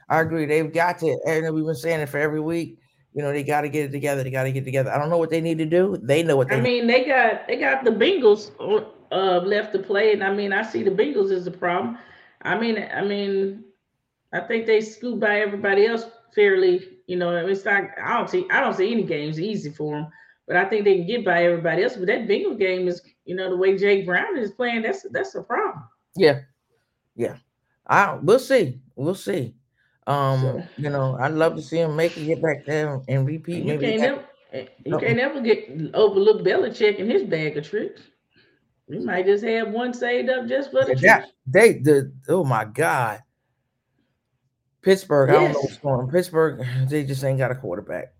[0.09, 0.45] I agree.
[0.45, 2.79] They've got to, and we've been saying it for every week.
[3.13, 4.23] You know, they got to get it together.
[4.23, 4.91] They got to get it together.
[4.91, 5.97] I don't know what they need to do.
[6.01, 8.51] They know what they I mean, they got they got the Bengals
[9.11, 11.97] uh left to play, and I mean, I see the Bengals as the problem.
[12.41, 13.63] I mean, I mean,
[14.33, 16.89] I think they scoot by everybody else fairly.
[17.07, 17.83] You know, it's not.
[18.03, 18.47] I don't see.
[18.49, 20.07] I don't see any games easy for them,
[20.47, 21.95] but I think they can get by everybody else.
[21.95, 24.81] But that Bengal game is, you know, the way Jake Browning is playing.
[24.81, 25.83] That's that's a problem.
[26.15, 26.39] Yeah,
[27.15, 27.37] yeah.
[27.85, 28.79] I we'll see.
[28.95, 29.53] We'll see.
[30.07, 33.25] Um, So- you know, I'd love to see him make it get back there and
[33.25, 33.59] repeat.
[33.59, 38.01] You Maybe can't never, you can't ever get overlook Belichick and his bag of tricks.
[38.87, 42.43] We might just have one saved up just for the Yeah, that- they the oh
[42.43, 43.21] my god.
[44.81, 46.11] Pittsburgh, I don't know what's going on.
[46.11, 48.13] Pittsburgh, they just ain't got a quarterback.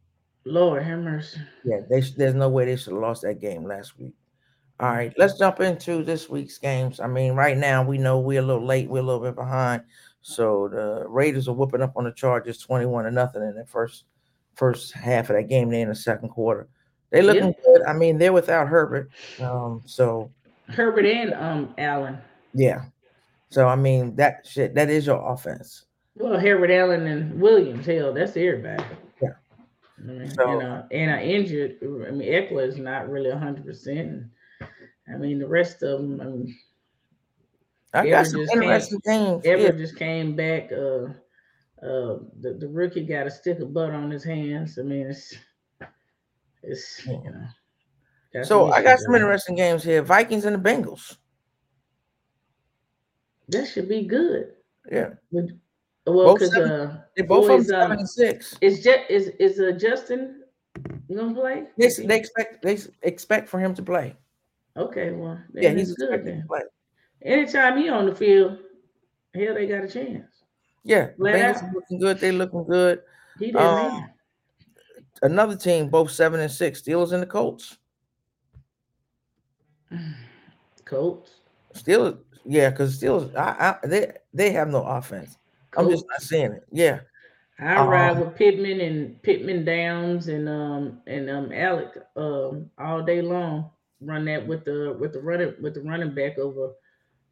[0.46, 1.40] Lord have mercy.
[1.64, 4.14] Yeah, they there's no way they should have lost that game last week.
[4.80, 7.00] All right, let's jump into this week's games.
[7.00, 9.84] I mean, right now we know we're a little late, we're a little bit behind.
[10.24, 14.06] So the Raiders are whooping up on the Chargers 21 to nothing in the first
[14.56, 15.70] first half of that game.
[15.70, 16.68] They in the second quarter.
[17.12, 17.84] They looking good.
[17.84, 19.10] I mean, they're without Herbert.
[19.40, 20.32] Um, so
[20.70, 22.18] Herbert and um Allen.
[22.54, 22.86] yeah.
[23.50, 25.86] So I mean that shit, that is your offense.
[26.16, 28.84] Well, Herbert Allen and Williams, hell, that's everybody.
[29.22, 29.30] Yeah.
[30.00, 31.78] I mean, So- you know, and I injured.
[31.84, 34.24] I mean, Ekeler is not really hundred percent.
[35.14, 36.22] I mean, the rest of them.
[36.22, 36.56] I mean,
[37.94, 39.46] I got some interesting games.
[39.46, 39.82] Everett Yeah.
[39.82, 40.72] just came back.
[40.72, 41.10] Uh,
[41.86, 44.80] uh, the, the rookie got a stick of butter on his hands.
[44.80, 45.36] I mean, it's
[46.64, 47.22] it's you
[48.34, 48.44] know.
[48.44, 50.02] So I got some interesting games here.
[50.02, 51.18] Vikings and the Bengals.
[53.50, 54.54] That should be good.
[54.92, 55.10] Yeah.
[56.06, 58.58] Well, because uh, They both Boy, of is, um, seven and six.
[58.62, 60.44] is just is is uh, Justin
[61.14, 61.66] gonna play?
[61.78, 64.16] They, they expect they expect for him to play.
[64.76, 66.48] Okay, well, Yeah, he's good then.
[67.24, 68.58] Anytime he on the field,
[69.34, 70.44] hell, they got a chance.
[70.84, 72.20] Yeah, the Flat Bengals are looking good.
[72.20, 73.02] They looking good.
[73.40, 74.10] He didn't Um,
[75.22, 76.82] Another team, both seven and six.
[76.82, 77.78] Steelers and the Colts.
[80.86, 81.32] Colts.
[81.74, 85.38] Steelers, yeah, because Steelers, I, I, they they have no offense.
[85.78, 86.64] I'm just not seeing it.
[86.72, 87.00] Yeah,
[87.60, 93.02] I Um, ride with Pittman and Pittman Downs and um and um Alec um all
[93.02, 93.72] day long.
[94.02, 96.74] Run that with the with the running with the running back over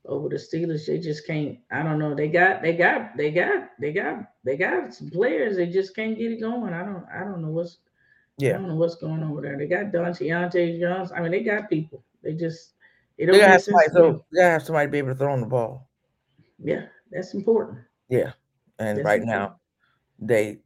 [0.06, 0.86] over the Steelers.
[0.86, 1.60] They just can't.
[1.72, 2.16] I don't know.
[2.16, 5.56] They got they got they got they got they got some players.
[5.58, 6.74] They just can't get it going.
[6.74, 7.78] I don't I don't know what's
[8.38, 8.52] yeah.
[8.52, 9.58] I don't know what's going on over there.
[9.58, 11.12] They got Don Deontay Jones.
[11.12, 12.04] I mean, they got people.
[12.24, 12.74] They just
[13.18, 13.88] it They don't gotta have somebody.
[13.94, 15.88] So, they gotta have somebody to be able to throw on the ball.
[16.58, 17.80] Yeah, that's important.
[18.10, 18.34] Yeah,
[18.80, 19.26] and Yes, right do.
[19.28, 19.60] now
[20.20, 20.60] they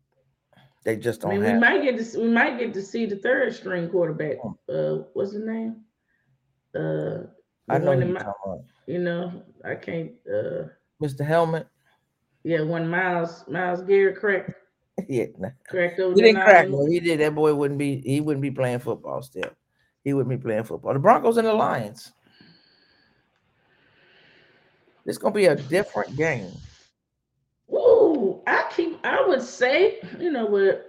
[0.84, 3.54] they just don't mean, we might get to we might get to see the third
[3.54, 4.38] string quarterback.
[4.44, 4.58] Oh.
[4.70, 5.82] Uh, what's his name?
[6.74, 7.24] Uh,
[7.70, 8.64] I know one who that you're Mi- talking about.
[8.88, 10.12] you know, I can't.
[10.28, 10.64] Uh,
[11.02, 11.26] Mr.
[11.26, 11.68] Helmet.
[12.44, 14.52] yeah, when Myles Myles Garrett cracked
[15.10, 15.50] yeah, nah.
[15.68, 16.70] cracked over he didn't crack.
[16.70, 17.20] No, he did.
[17.20, 18.02] That boy wouldn't be.
[18.02, 19.50] He wouldn't be playing football still.
[20.04, 20.94] He wouldn't be playing football.
[20.94, 22.14] The Broncos and the Lions.
[25.06, 26.52] It's gonna be a different game.
[27.72, 29.00] Ooh, I keep.
[29.04, 30.86] I would say, you know what?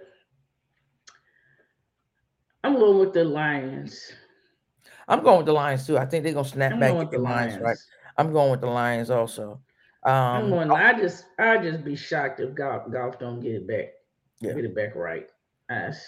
[2.64, 4.12] I'm going with the Lions.
[5.08, 5.98] I'm going with the Lions too.
[5.98, 7.62] I think they're gonna snap I'm back with the Lions Lions.
[7.62, 7.78] right.
[8.18, 9.60] I'm going with the Lions also.
[10.04, 10.70] I'm Um, going.
[10.70, 13.86] I just, I just be shocked if Goff, Goff don't get it back,
[14.40, 14.52] Yeah.
[14.54, 15.28] get it back right.
[15.68, 16.00] As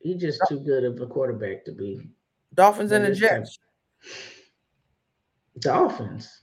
[0.00, 2.08] he's just too good of a quarterback to be
[2.54, 3.40] Dolphins and the Yeah, this time.
[3.42, 3.58] Jets.
[5.60, 6.42] Dolphins.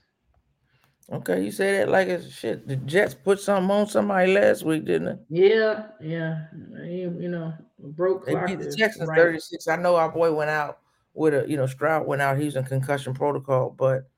[1.12, 2.66] Okay, you say that like it's shit.
[2.66, 5.18] The Jets put something on somebody last week, didn't it?
[5.28, 6.46] Yeah, yeah.
[6.82, 8.34] You, you know, broke they?
[8.46, 9.16] Beat the Texans right.
[9.16, 9.68] 36.
[9.68, 10.80] I know our boy went out
[11.16, 12.38] with a, you know, Stroud went out.
[12.38, 14.08] He was in concussion protocol, but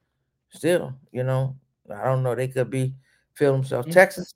[0.50, 1.56] still, you know,
[1.94, 2.34] I don't know.
[2.34, 2.94] They could be
[3.34, 3.86] feel themselves.
[3.88, 3.94] Yeah.
[3.94, 4.34] Texas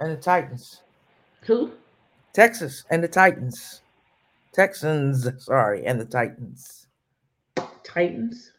[0.00, 0.82] and the Titans.
[1.42, 1.72] Who?
[2.32, 3.82] Texas and the Titans.
[4.52, 6.88] Texans, sorry, and the Titans.
[7.84, 8.52] Titans.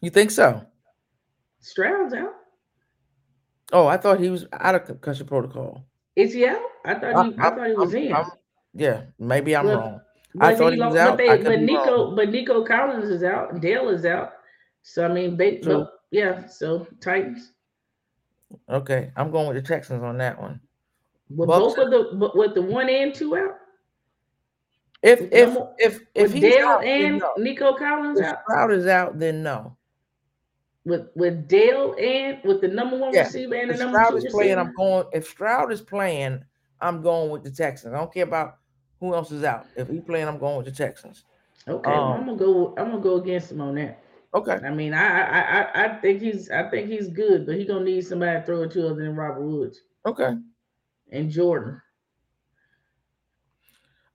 [0.00, 0.64] You think so?
[1.60, 2.32] Stroud's out.
[3.72, 5.84] Oh, I thought he was out of concussion protocol.
[6.16, 6.60] Is he out?
[6.84, 7.38] I thought uh, he.
[7.38, 8.12] I, I'm- thought he was I'm- in.
[8.14, 8.30] I'm-
[8.72, 10.00] yeah, maybe I'm Well, wrong.
[10.38, 11.10] I But thought he lo- was out.
[11.10, 12.16] But, they, but Nico, wrong.
[12.16, 13.60] but Nico Collins is out.
[13.60, 14.32] Dell is out.
[14.82, 15.78] So I mean, ba- True.
[15.80, 16.46] but, yeah.
[16.46, 17.52] So Titans.
[18.68, 20.60] Okay, I'm going with the Texans on that one.
[21.30, 23.56] With Bucks both of the, but with the one and two out.
[25.02, 27.32] If With if if if Dell out, and no.
[27.38, 28.38] Nico Collins If out.
[28.44, 29.76] Stroud is out, then no.
[30.84, 34.10] With with Dell and with the number one Yeah, receiver and the If number Stroud
[34.10, 34.60] two is playing, receiver.
[34.68, 35.06] I'm going.
[35.12, 36.44] If Stroud is playing,
[36.80, 37.94] I'm going with the Texans.
[37.94, 38.56] I don't care about
[39.00, 39.66] who else is out.
[39.76, 41.24] If he playing, I'm going with the Texans.
[41.66, 42.74] Okay, well, I'm um, gonna go.
[42.78, 44.02] I'm gonna go against him on that.
[44.32, 44.58] Okay.
[44.64, 47.84] I mean, I I I, I think he's I think he's good, but he gonna
[47.84, 50.34] need somebody to throw it to other than Robert Woods Okay.
[51.10, 51.80] and Jordan.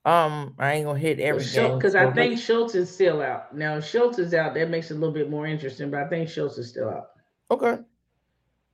[0.06, 3.56] Um, I ain't gonna hit every game Because so I think Schultz is still out.
[3.56, 6.08] Now if Schultz is out, that makes it a little bit more interesting, but I
[6.08, 7.08] think Schultz is still out.
[7.50, 7.82] Okay.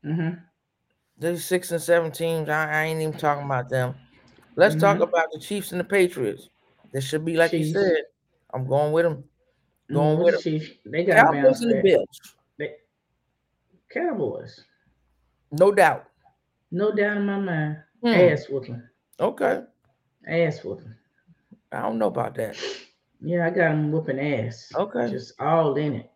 [0.06, 0.36] Mm-hmm.
[1.18, 2.50] There's six and seven teams.
[2.50, 3.96] I, I ain't even talking about them.
[4.56, 5.04] Let's talk Mhm.
[5.04, 6.50] about the Chiefs and the Patriots.
[6.92, 8.04] This should be like you said.
[8.54, 9.24] I'm going with them.
[9.92, 10.42] Going with 'em.
[10.42, 10.72] Chiefs.
[10.86, 11.82] They got Cowboys and the.
[11.82, 12.78] Bills, They-
[13.90, 14.64] Cowboys.
[15.52, 16.06] no doubt.
[16.72, 17.78] No doubt in my mind.
[18.02, 18.82] Hmm, Ass whooping.
[19.20, 19.64] Okay.
[20.28, 20.96] Ass whooping.
[21.72, 22.58] I don't know about that.
[23.22, 24.72] Yeah, I got him whooping ass.
[24.76, 25.10] Okay.
[25.10, 26.10] Just all in it.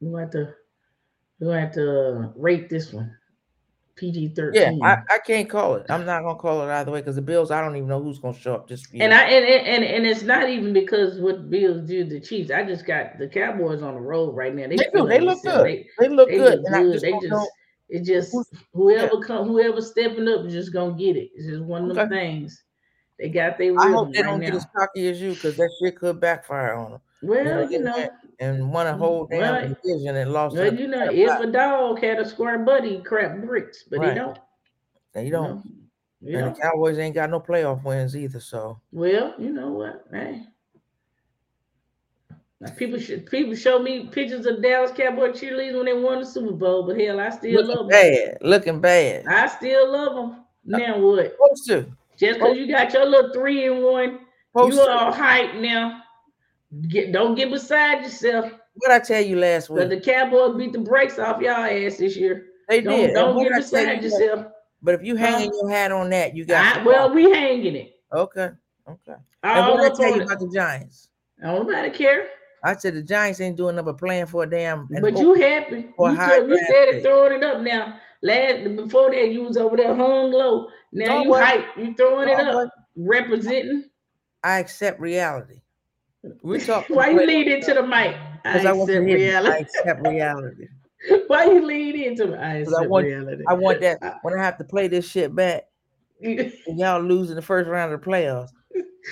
[0.00, 0.54] We have to
[1.40, 3.16] we have to uh, rate this one.
[3.96, 4.82] PG Yeah, thirteen.
[4.82, 5.86] I, I can't call it.
[5.88, 7.50] I'm not gonna call it either way because the Bills.
[7.50, 9.04] I don't even know who's gonna show up this year.
[9.04, 12.50] and I and, and and it's not even because what Bills do the Chiefs.
[12.50, 14.68] I just got the Cowboys on the road right now.
[14.68, 15.06] They do.
[15.08, 15.64] They look good.
[15.64, 16.58] They, they look they good.
[16.58, 16.92] look and I good.
[16.92, 17.48] just They just know.
[17.88, 18.34] it just
[18.72, 21.30] whoever come whoever stepping up is just gonna get it.
[21.34, 22.14] It's just one of them Okay.
[22.14, 22.62] things.
[23.18, 24.46] They got their I hope they right don't now.
[24.46, 27.00] get as cocky as you because that shit could backfire on them.
[27.22, 30.56] well, they you know, went and won a whole damn Well, division and lost.
[30.56, 34.10] well, you know, if a dog had a square buddy, crap bricks, but Right.
[34.10, 34.38] he don't.
[35.14, 35.64] And you You don't.
[36.22, 38.40] know, And the Cowboys ain't got no playoff wins either.
[38.40, 40.04] So Well, you know what?
[40.12, 40.46] Hey.
[42.78, 46.52] People should people show me pictures of Dallas Cowboy cheerleaders when they won the Super
[46.52, 47.88] Bowl, but hell, I still looking love them.
[47.88, 49.26] bad, looking bad.
[49.26, 50.44] I still love them.
[50.64, 51.32] Now what?
[51.32, 51.86] Supposed to.
[52.16, 54.20] Just because you got your little three and one,
[54.56, 56.03] Supposed you all hype now.
[56.88, 58.50] Get don't get beside yourself.
[58.74, 59.88] What I tell you last week?
[59.88, 62.46] the Cowboys beat the brakes off y'all ass this year.
[62.68, 63.14] They Don't, did.
[63.14, 64.46] Don't get beside you- yourself.
[64.82, 66.78] But if you hanging your hat on that, you got.
[66.78, 67.94] I, well, we hanging it.
[68.12, 68.50] okay,
[68.86, 69.14] okay.
[69.42, 70.24] And what I tell you it.
[70.24, 71.08] about the Giants?
[71.42, 72.28] I don't Nobody care.
[72.62, 74.86] I said the Giants ain't doing nothing but playing for a damn.
[75.00, 75.76] But you happy.
[75.76, 77.98] You, told, you said it throwing it up now.
[78.22, 80.68] Last before that, you was over there hung low.
[80.92, 81.64] Now No, you hype.
[81.76, 83.84] You throwing it up, representing.
[84.42, 85.60] I accept reality.
[86.42, 86.86] We talk.
[86.88, 88.16] Why you lead into the mic?
[88.44, 89.16] I Because I, want to accept hear.
[89.16, 89.62] I reality.
[89.62, 90.66] accept reality.
[91.26, 93.42] Why you lead into the I 'Cause I accept want- reality?
[93.48, 95.64] I want that when I have to play this shit back
[96.20, 98.48] y'all lose in the first round of the playoffs.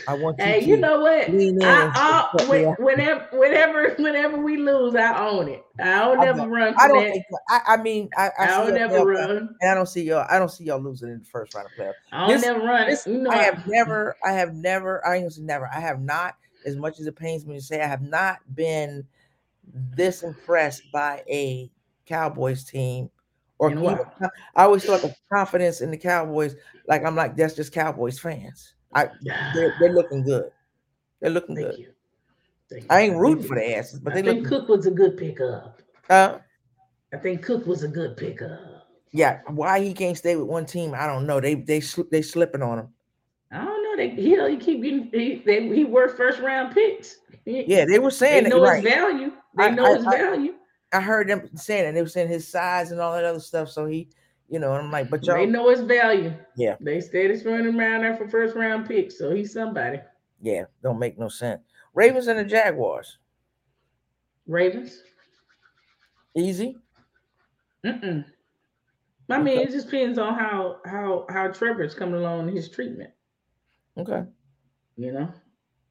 [0.09, 1.29] I want you hey, to you know what?
[1.31, 5.63] lean I, I, when- whenever, whenever, whenever we lose, I own it.
[5.79, 6.47] I don't I never know.
[6.47, 7.13] run I don't that.
[7.13, 7.25] think.
[7.51, 9.55] I, I mean, I, I, I, don't y'all never run.
[9.61, 10.27] and I don't see y'all.
[10.31, 11.93] I don't see y'all losing in the first round of playoffs.
[12.11, 12.89] I don't This- never run.
[12.89, 15.69] this- you know, I have never, I have never, I ain't never.
[15.73, 19.07] I have not, as much as it pains me to say, I have not been
[19.73, 21.71] this impressed by a
[22.07, 23.11] Cowboys team
[23.59, 23.99] Or In even-
[24.57, 26.57] I always thought the confidence in the Cowboys,
[26.89, 28.75] like I'm like, that's just Cowboys fans.
[28.95, 29.09] I
[29.55, 30.51] they're, they're looking good.
[31.21, 31.79] They're looking Thank good.
[31.79, 31.93] you.
[32.69, 34.91] Thank I ain't rooting for the asses, but I they think look Cook was a
[34.91, 35.81] good pickup.
[36.11, 36.39] uh,
[37.13, 38.89] I think Cook was a good pickup.
[39.13, 39.41] yeah.
[39.49, 41.39] Why he can't stay with one team, I don't know.
[41.39, 42.89] They they they slipping on him.
[44.03, 44.47] I don't know.
[44.47, 47.19] They he, he keep getting he they, he worth first round picks.
[47.45, 48.83] Yeah, they were they saying that know right.
[48.83, 49.33] his value.
[49.57, 50.55] They I- know I- his I- value.
[50.95, 53.71] I heard them saying that they were saying his size and all that other stuff.
[53.71, 54.09] So he,
[54.51, 56.35] you know, and I'm like, but They y'all, know his value.
[56.55, 56.77] Yeah.
[56.81, 60.01] They steady throwing running around there for first round picks, so he's somebody.
[60.43, 61.63] yeah, don't make no sense.
[61.95, 63.17] Ravens and the Jaguars,
[64.47, 65.03] Ravens.
[66.37, 66.77] easy.
[67.87, 68.25] Mm-mm.
[69.31, 73.11] I mean, it just depends on how how how Trevor's coming along in his treatment.
[73.99, 74.25] Okay,
[74.97, 75.33] You know,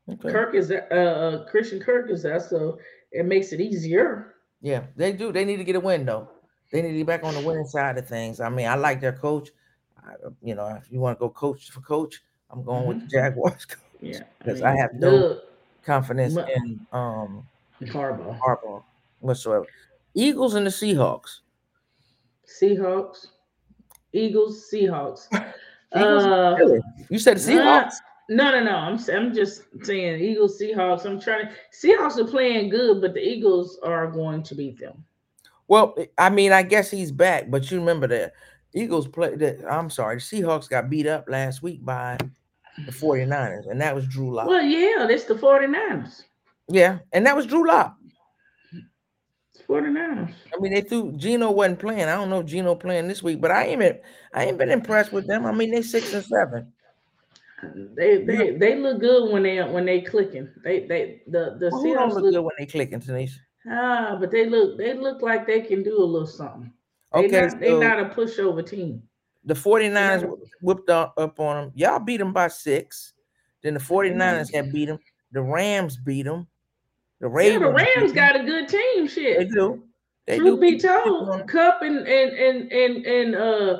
[0.09, 0.31] okay.
[0.31, 2.79] Kirk is uh, uh Christian Kirk is that, so
[3.11, 4.35] it makes it easier.
[4.61, 5.31] Yeah, they do.
[5.31, 6.29] They need to get a win though.
[6.71, 8.39] They need to get back on the winning side of things.
[8.39, 9.49] I mean, I like their coach.
[9.97, 13.07] I, you know, if you want to go coach for coach, I'm going with the
[13.07, 15.41] Jaguars coach Yeah, because I have no
[15.83, 17.47] confidence in um
[17.81, 18.83] Harbaugh, Harbaugh
[19.19, 19.65] whatsoever.
[20.13, 21.39] Eagles and the Seahawks.
[22.45, 23.27] Seahawks,
[24.13, 25.27] Eagles, Seahawks.
[25.95, 26.57] Eagles Uh,
[27.09, 27.93] You said Seahawks.
[28.29, 28.75] No, no, no.
[28.75, 31.05] I'm s- I'm just saying Eagles, Seahawks.
[31.05, 35.03] I'm trying to Seahawks are playing good, but the Eagles are going to beat them.
[35.67, 38.33] Well, I mean, I guess he's back, but you remember that
[38.73, 42.17] Eagles play the I'm sorry, the Seahawks got beat up last week by
[42.85, 44.47] the 49ers, and that was Drew Lock.
[44.47, 46.23] Well, yeah, that's the 49ers.
[46.69, 47.95] Yeah, and that was Drew Lock.
[49.73, 50.33] It's 49ers.
[50.55, 52.03] I mean, they threw Geno wasn't playing.
[52.03, 53.99] I don't know if Geno playing this week, but I ain't been,
[54.33, 55.45] I ain't been impressed with them.
[55.45, 56.73] I mean, they six and seven.
[57.95, 60.49] They they they look good when they when they clicking.
[60.63, 63.37] They they the the Well, Seahawks look look, good when they clicking, Tanisha?
[63.69, 66.73] ah, but they look they look like they can do a little something.
[67.13, 69.03] They Okay, not, they not a pushover team.
[69.45, 71.71] the 49ers not- whipped up, up on them.
[71.75, 73.13] Y'all beat them by six.
[73.61, 74.55] Then the 49ers Mm-hmm.
[74.55, 74.99] had beat them.
[75.31, 76.47] The Rams beat them.
[77.21, 77.61] The Yeah, Ravens.
[77.63, 79.07] the beat Rams got a good team.
[79.07, 79.83] Shit, They do.
[80.27, 80.61] They Truth do.
[80.61, 83.77] be told, Kupp and and and and and uh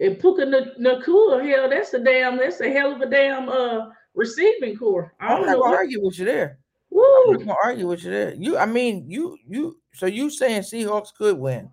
[0.00, 3.90] and Puka Nak- Nacua, hell, that's a damn, that's a hell of a damn uh
[4.14, 5.12] receiving core.
[5.20, 5.62] I I'm don't not know.
[5.64, 6.58] gonna argue with you there.
[6.90, 7.02] Woo.
[7.26, 8.34] I'm not gonna argue with you there.
[8.34, 9.76] You, I mean, you, you.
[9.94, 11.70] So you saying Seahawks could win,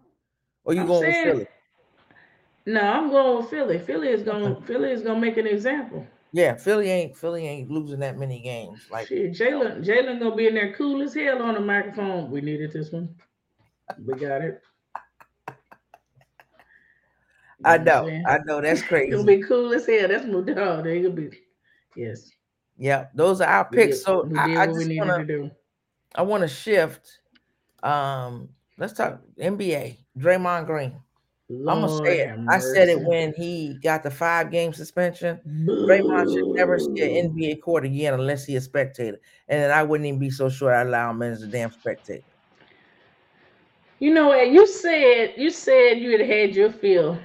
[0.64, 1.48] or you I'm going saying- with Philly?
[2.68, 3.80] No, I'm going with Philly.
[3.80, 4.56] Philly is going.
[4.64, 6.06] Philly is going to make an example.
[6.34, 8.88] Yeah, Philly ain't Philly ain't losing that many games.
[8.90, 12.32] Like Jalen, Jalen gonna be in there cool as hell on the microphone.
[12.32, 13.14] We needed this one.
[14.06, 14.62] We got it.
[17.60, 18.08] You I know.
[18.26, 19.22] I know that's crazy.
[19.24, 20.08] be cool as hell.
[20.08, 20.86] That's my dog.
[20.86, 21.30] They gonna be.
[21.96, 22.32] Yes.
[22.78, 23.98] Yeah, those are our picks.
[23.98, 25.52] did- So I, I just wanna to do.
[26.16, 27.20] I want to shift.
[27.84, 29.98] Um, let's talk NBA.
[30.18, 31.00] Draymond Green.
[31.68, 32.40] I'm gonna say it.
[32.50, 35.40] I said it when he got the five game suspension.
[35.48, 39.84] Draymond should never see an NBA court again unless he a spectator, and then I
[39.84, 42.24] wouldn't even be so sure I allow him as a damn spectator.
[44.00, 44.50] You know what?
[44.50, 47.20] You said you said you had had your fill,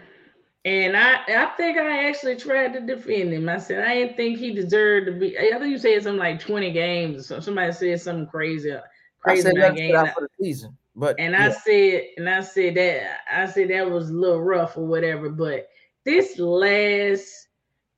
[0.65, 3.49] and I I think I actually tried to defend him.
[3.49, 5.39] I said I didn't think he deserved to be.
[5.39, 7.45] I think you said something like twenty games or something.
[7.45, 8.81] Somebody said something crazy, I
[9.21, 9.95] crazy said let's game.
[10.15, 14.11] for the season, but And I said, and I said that I said that was
[14.11, 15.31] a little rough or whatever.
[15.31, 15.69] But
[16.05, 17.49] this last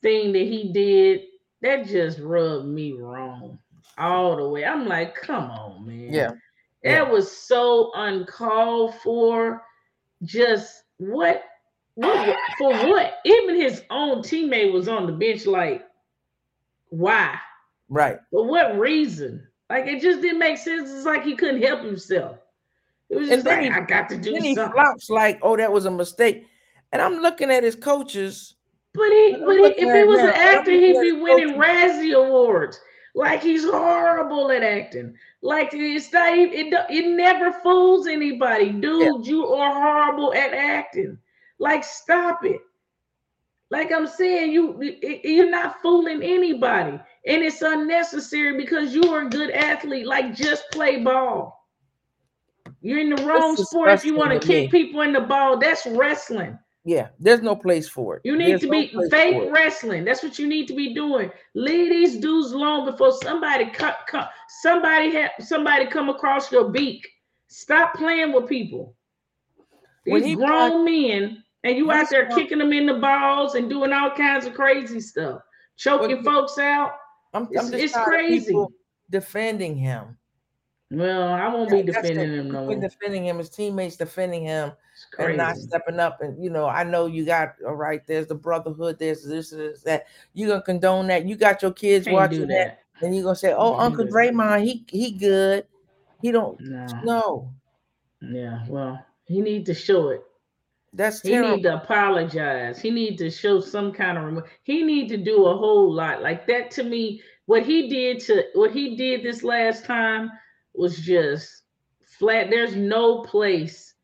[0.03, 1.23] thing that he did,
[1.63, 3.59] that just rubbed me wrong
[3.99, 4.65] all the way.
[4.65, 6.13] I'm like, come on, man.
[6.13, 6.31] yeah,
[6.85, 7.11] That yeah.
[7.11, 9.63] was so uncalled for.
[10.25, 11.45] Just what?
[11.95, 12.73] What for?
[12.89, 13.19] What?
[13.25, 15.47] Even his own teammate was on the bench.
[15.47, 15.85] Like,
[16.91, 17.39] why?
[17.89, 18.19] right.
[18.31, 19.47] For what reason?
[19.71, 20.91] Like, it just didn't make sense.
[20.91, 22.39] It's like he couldn't help himself.
[23.11, 25.39] It was And just then like, he- I got to do Then he flops like,
[25.43, 26.47] oh, that was a mistake,
[26.93, 28.55] and I'm looking at his coaches.
[28.95, 32.81] But he, but he, if he was now, an actor, he'd be winning Razzie awards.
[33.15, 35.15] Like he's horrible at acting.
[35.43, 39.27] Like it's not, even- it, it never fools anybody, dude.
[39.27, 41.19] You are horrible at acting.
[41.59, 42.61] Like stop it.
[43.71, 44.81] Like I'm saying, you
[45.25, 50.07] you're not fooling anybody, and it's unnecessary because you are a good athlete.
[50.07, 51.58] Like just play ball.
[52.81, 55.59] You're in the wrong That's sport if you want to kick people in the ball.
[55.59, 56.59] That's wrestling.
[56.85, 58.23] Yeah, there's no place for it.
[58.25, 60.05] You need There's to be fake wrestling.
[60.05, 61.31] That's what you need to be doing.
[61.55, 64.31] Leave these dudes alone before somebody cut, cut
[64.63, 67.07] somebody have somebody come across your beak.
[67.49, 68.95] Stop playing with people.
[70.05, 73.69] These he grown men, and you out there not- kicking them in the balls and
[73.69, 75.43] doing all kinds of crazy stuff,
[75.77, 76.93] choking Well, folks out.
[77.35, 78.57] I'm, I'm It's- just it's crazy.
[79.11, 80.17] defending him.
[80.91, 82.75] Well, I won't be defending him no more.
[82.75, 84.73] Defending him, his teammates defending him,
[85.19, 86.23] and not stepping up.
[86.23, 88.07] And you know, I know you got all right.
[88.07, 88.99] There's the brotherhood.
[88.99, 90.07] There's this, this, that.
[90.33, 91.27] You gonna condone that?
[91.27, 92.81] You got your kids Can't watching that.
[93.01, 95.67] that, and you gonna say, "Oh, Uncle Draymond, he he good.
[96.23, 96.87] He don't no.
[97.05, 97.53] no.
[98.23, 100.23] Yeah, well, he need to show it.
[100.95, 102.81] That's he need to apologize.
[102.81, 106.23] He need to show some kind of rem- he need to do a whole lot
[106.23, 107.21] like that to me.
[107.45, 110.31] What he did to what he did this last time
[110.79, 111.63] was just
[112.19, 112.51] flat.
[112.51, 113.95] There's no place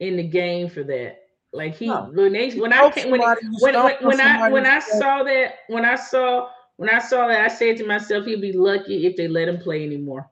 [0.00, 1.18] in the game for that.
[1.52, 2.10] Like he no.
[2.12, 5.84] when they when I came, when, when, when, when I when I saw that when
[5.84, 9.28] I saw when I saw that I said to myself he'd be lucky if they
[9.28, 10.30] let him play anymore.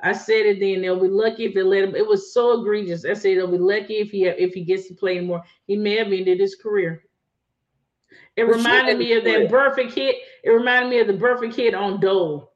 [0.00, 0.82] I said it then.
[0.82, 1.94] They'll be lucky if they let him.
[1.94, 3.04] It was so egregious.
[3.04, 5.42] I said they'll be lucky if he if he gets to play anymore.
[5.66, 7.04] He may have ended his career.
[8.36, 10.16] It but reminded me of that Burfict hit.
[10.44, 12.51] It reminded me of the Burfict hit on Doyle.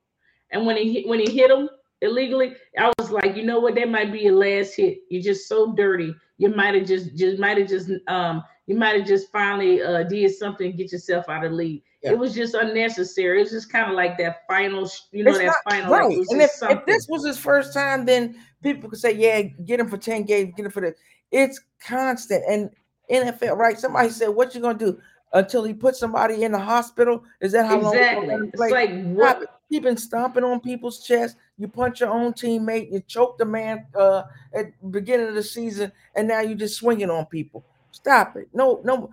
[0.50, 1.68] And when he when he hit him
[2.00, 3.74] illegally, I was like, you know what?
[3.74, 4.98] That might be your last hit.
[5.10, 6.14] You're just so dirty.
[6.38, 10.02] You might have just just might have just um you might have just finally uh
[10.04, 11.82] did something to get yourself out of the league.
[12.02, 12.12] Yeah.
[12.12, 13.38] It was just unnecessary.
[13.38, 15.92] It was just kind of like that final, you know, it's that not, final.
[15.92, 16.16] Right.
[16.30, 19.88] and if, if this was his first time, then people could say, yeah, get him
[19.88, 20.94] for 10 games, get him for the
[21.32, 22.44] it's constant.
[22.48, 22.70] And
[23.10, 23.78] NFL, right?
[23.78, 25.00] Somebody said, What you gonna do?
[25.32, 27.22] Until he puts somebody in the hospital?
[27.40, 28.28] Is that how exactly.
[28.28, 31.36] long it's like what You've been stomping on people's chest.
[31.58, 32.92] You punch your own teammate.
[32.92, 34.22] You choke the man uh,
[34.54, 37.64] at the beginning of the season, and now you're just swinging on people.
[37.90, 38.48] Stop it.
[38.52, 39.10] No, no.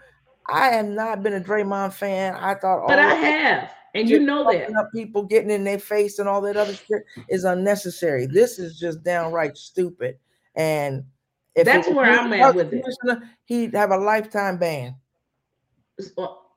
[0.47, 2.35] I have not been a Draymond fan.
[2.35, 6.19] I thought, but I have, and you know that up people getting in their face
[6.19, 8.25] and all that other shit is unnecessary.
[8.25, 10.17] This is just downright stupid.
[10.55, 11.05] And
[11.55, 12.83] if that's where I'm at with it,
[13.45, 14.95] he'd have a lifetime ban.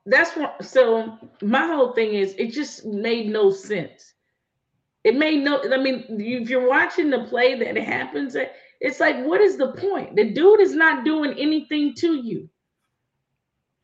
[0.07, 0.63] That's what.
[0.63, 4.13] So my whole thing is, it just made no sense.
[5.03, 5.61] It made no.
[5.71, 8.47] I mean, if you're watching the play that happens, eh,
[8.79, 10.15] it's like, what is the point?
[10.15, 12.49] The dude is not doing anything to you.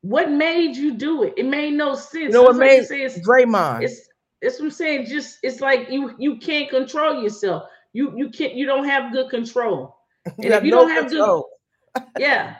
[0.01, 1.33] What made you do it?
[1.37, 2.15] It made no sense.
[2.15, 3.83] You know what made like it's, Draymond?
[3.83, 4.09] It's
[4.41, 5.05] it's what I'm saying.
[5.07, 7.63] Just it's like you you can't control yourself.
[7.93, 9.97] You you can't you don't have good control.
[10.41, 11.49] And you if you no don't have control.
[11.95, 12.55] good, yeah.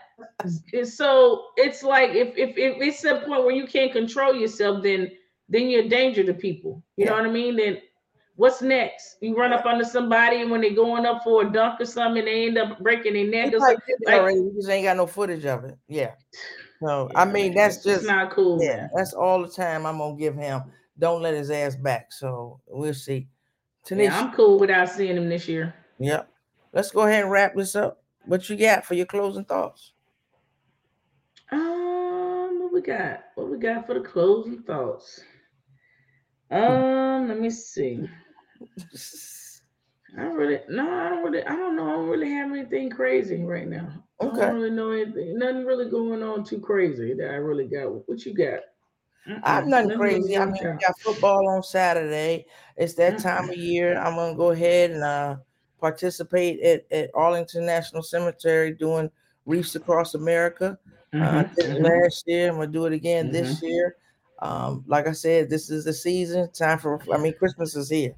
[0.84, 5.12] So it's like if, if if it's a point where you can't control yourself, then
[5.50, 6.84] then you're a danger to people.
[6.98, 7.12] You yeah.
[7.12, 7.56] know what I mean?
[7.56, 7.78] Then
[8.36, 9.18] what's next?
[9.22, 12.26] You run up under somebody, and when they're going up for a dunk or something,
[12.26, 13.54] they end up breaking their neck.
[13.54, 13.96] Or something.
[14.06, 14.38] Like, already.
[14.38, 15.78] You just ain't got no footage of it.
[15.88, 16.12] Yeah.
[16.82, 18.62] No, yeah, I mean that's just not cool.
[18.62, 20.64] Yeah, that's all the time I'm gonna give him.
[21.00, 22.12] Don't let his ass back.
[22.12, 23.28] So we'll see.
[23.88, 25.74] Tanisha, yeah, I'm cool without seeing him this year.
[26.00, 26.30] Yep.
[26.74, 28.04] Let's go ahead and wrap this up.
[28.26, 29.93] What you got for your closing thoughts?
[32.86, 33.24] Got?
[33.36, 35.22] What we got for the closing thoughts?
[36.52, 38.08] Um, let me see.
[40.18, 41.88] I don't really no, I don't really I don't know.
[41.88, 44.04] I don't really have anything crazy right now.
[44.22, 44.42] Okay.
[44.42, 45.40] I don't really know anything.
[45.40, 48.08] Nothing really going on too crazy that I really got.
[48.08, 48.60] What you got?
[49.44, 50.38] I'm nothing, nothing crazy.
[50.38, 52.46] I mean, we got football on Saturday.
[52.76, 53.98] It's that time of year.
[53.98, 55.38] I'm gonna go ahead and uh,
[55.80, 59.10] participate at, at Arlington National Cemetery doing
[59.46, 60.78] Wreaths Across America.
[61.14, 61.86] Uh, mm-hmm.
[61.86, 62.50] Uh, last year.
[62.50, 63.34] I'm gonna do it again mm-hmm.
[63.34, 63.96] this year.
[64.40, 66.52] Um, like I said, this is the season.
[66.52, 67.00] Time for.
[67.14, 68.16] I mean, Christmas is here.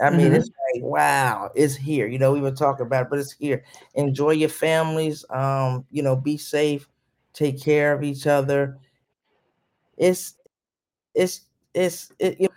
[0.00, 0.36] I mean, mm-hmm.
[0.36, 2.06] it's like wow, it's here.
[2.06, 3.64] You know, we were talking about it, but it's here.
[3.94, 5.24] Enjoy your families.
[5.30, 6.88] Um, you know, be safe.
[7.32, 8.78] Take care of each other.
[9.96, 10.34] It's,
[11.14, 11.42] it's,
[11.74, 12.12] it's.
[12.18, 12.48] It, you,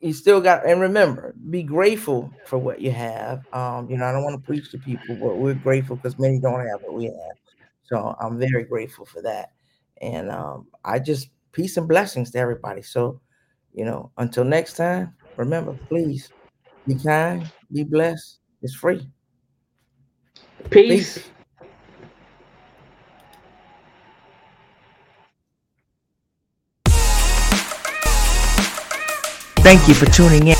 [0.00, 3.44] you still got, and remember, be grateful for what you have.
[3.52, 6.38] Um, you know, I don't want to preach to people, but we're grateful because many
[6.38, 7.14] don't have what we have.
[7.86, 9.52] So I'm very grateful for that.
[10.00, 12.82] And um, I just peace and blessings to everybody.
[12.82, 13.20] So,
[13.72, 15.14] you know, until next time.
[15.36, 16.32] Remember, please
[16.86, 18.38] be kind, be blessed.
[18.62, 19.06] It's free.
[20.70, 21.18] Peace.
[21.18, 21.30] Peace.
[29.58, 30.54] Thank you for tuning in.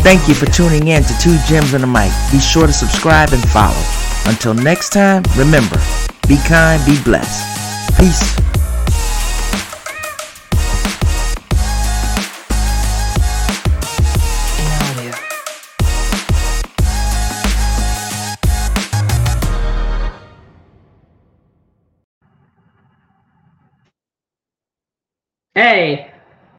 [0.00, 2.12] Thank you for tuning in to Two Gems and a Mic.
[2.30, 4.07] Be sure to subscribe and follow.
[4.28, 5.80] Until next time, remember,
[6.28, 7.98] be kind, be blessed.
[7.98, 8.36] Peace.
[25.54, 26.17] Hey.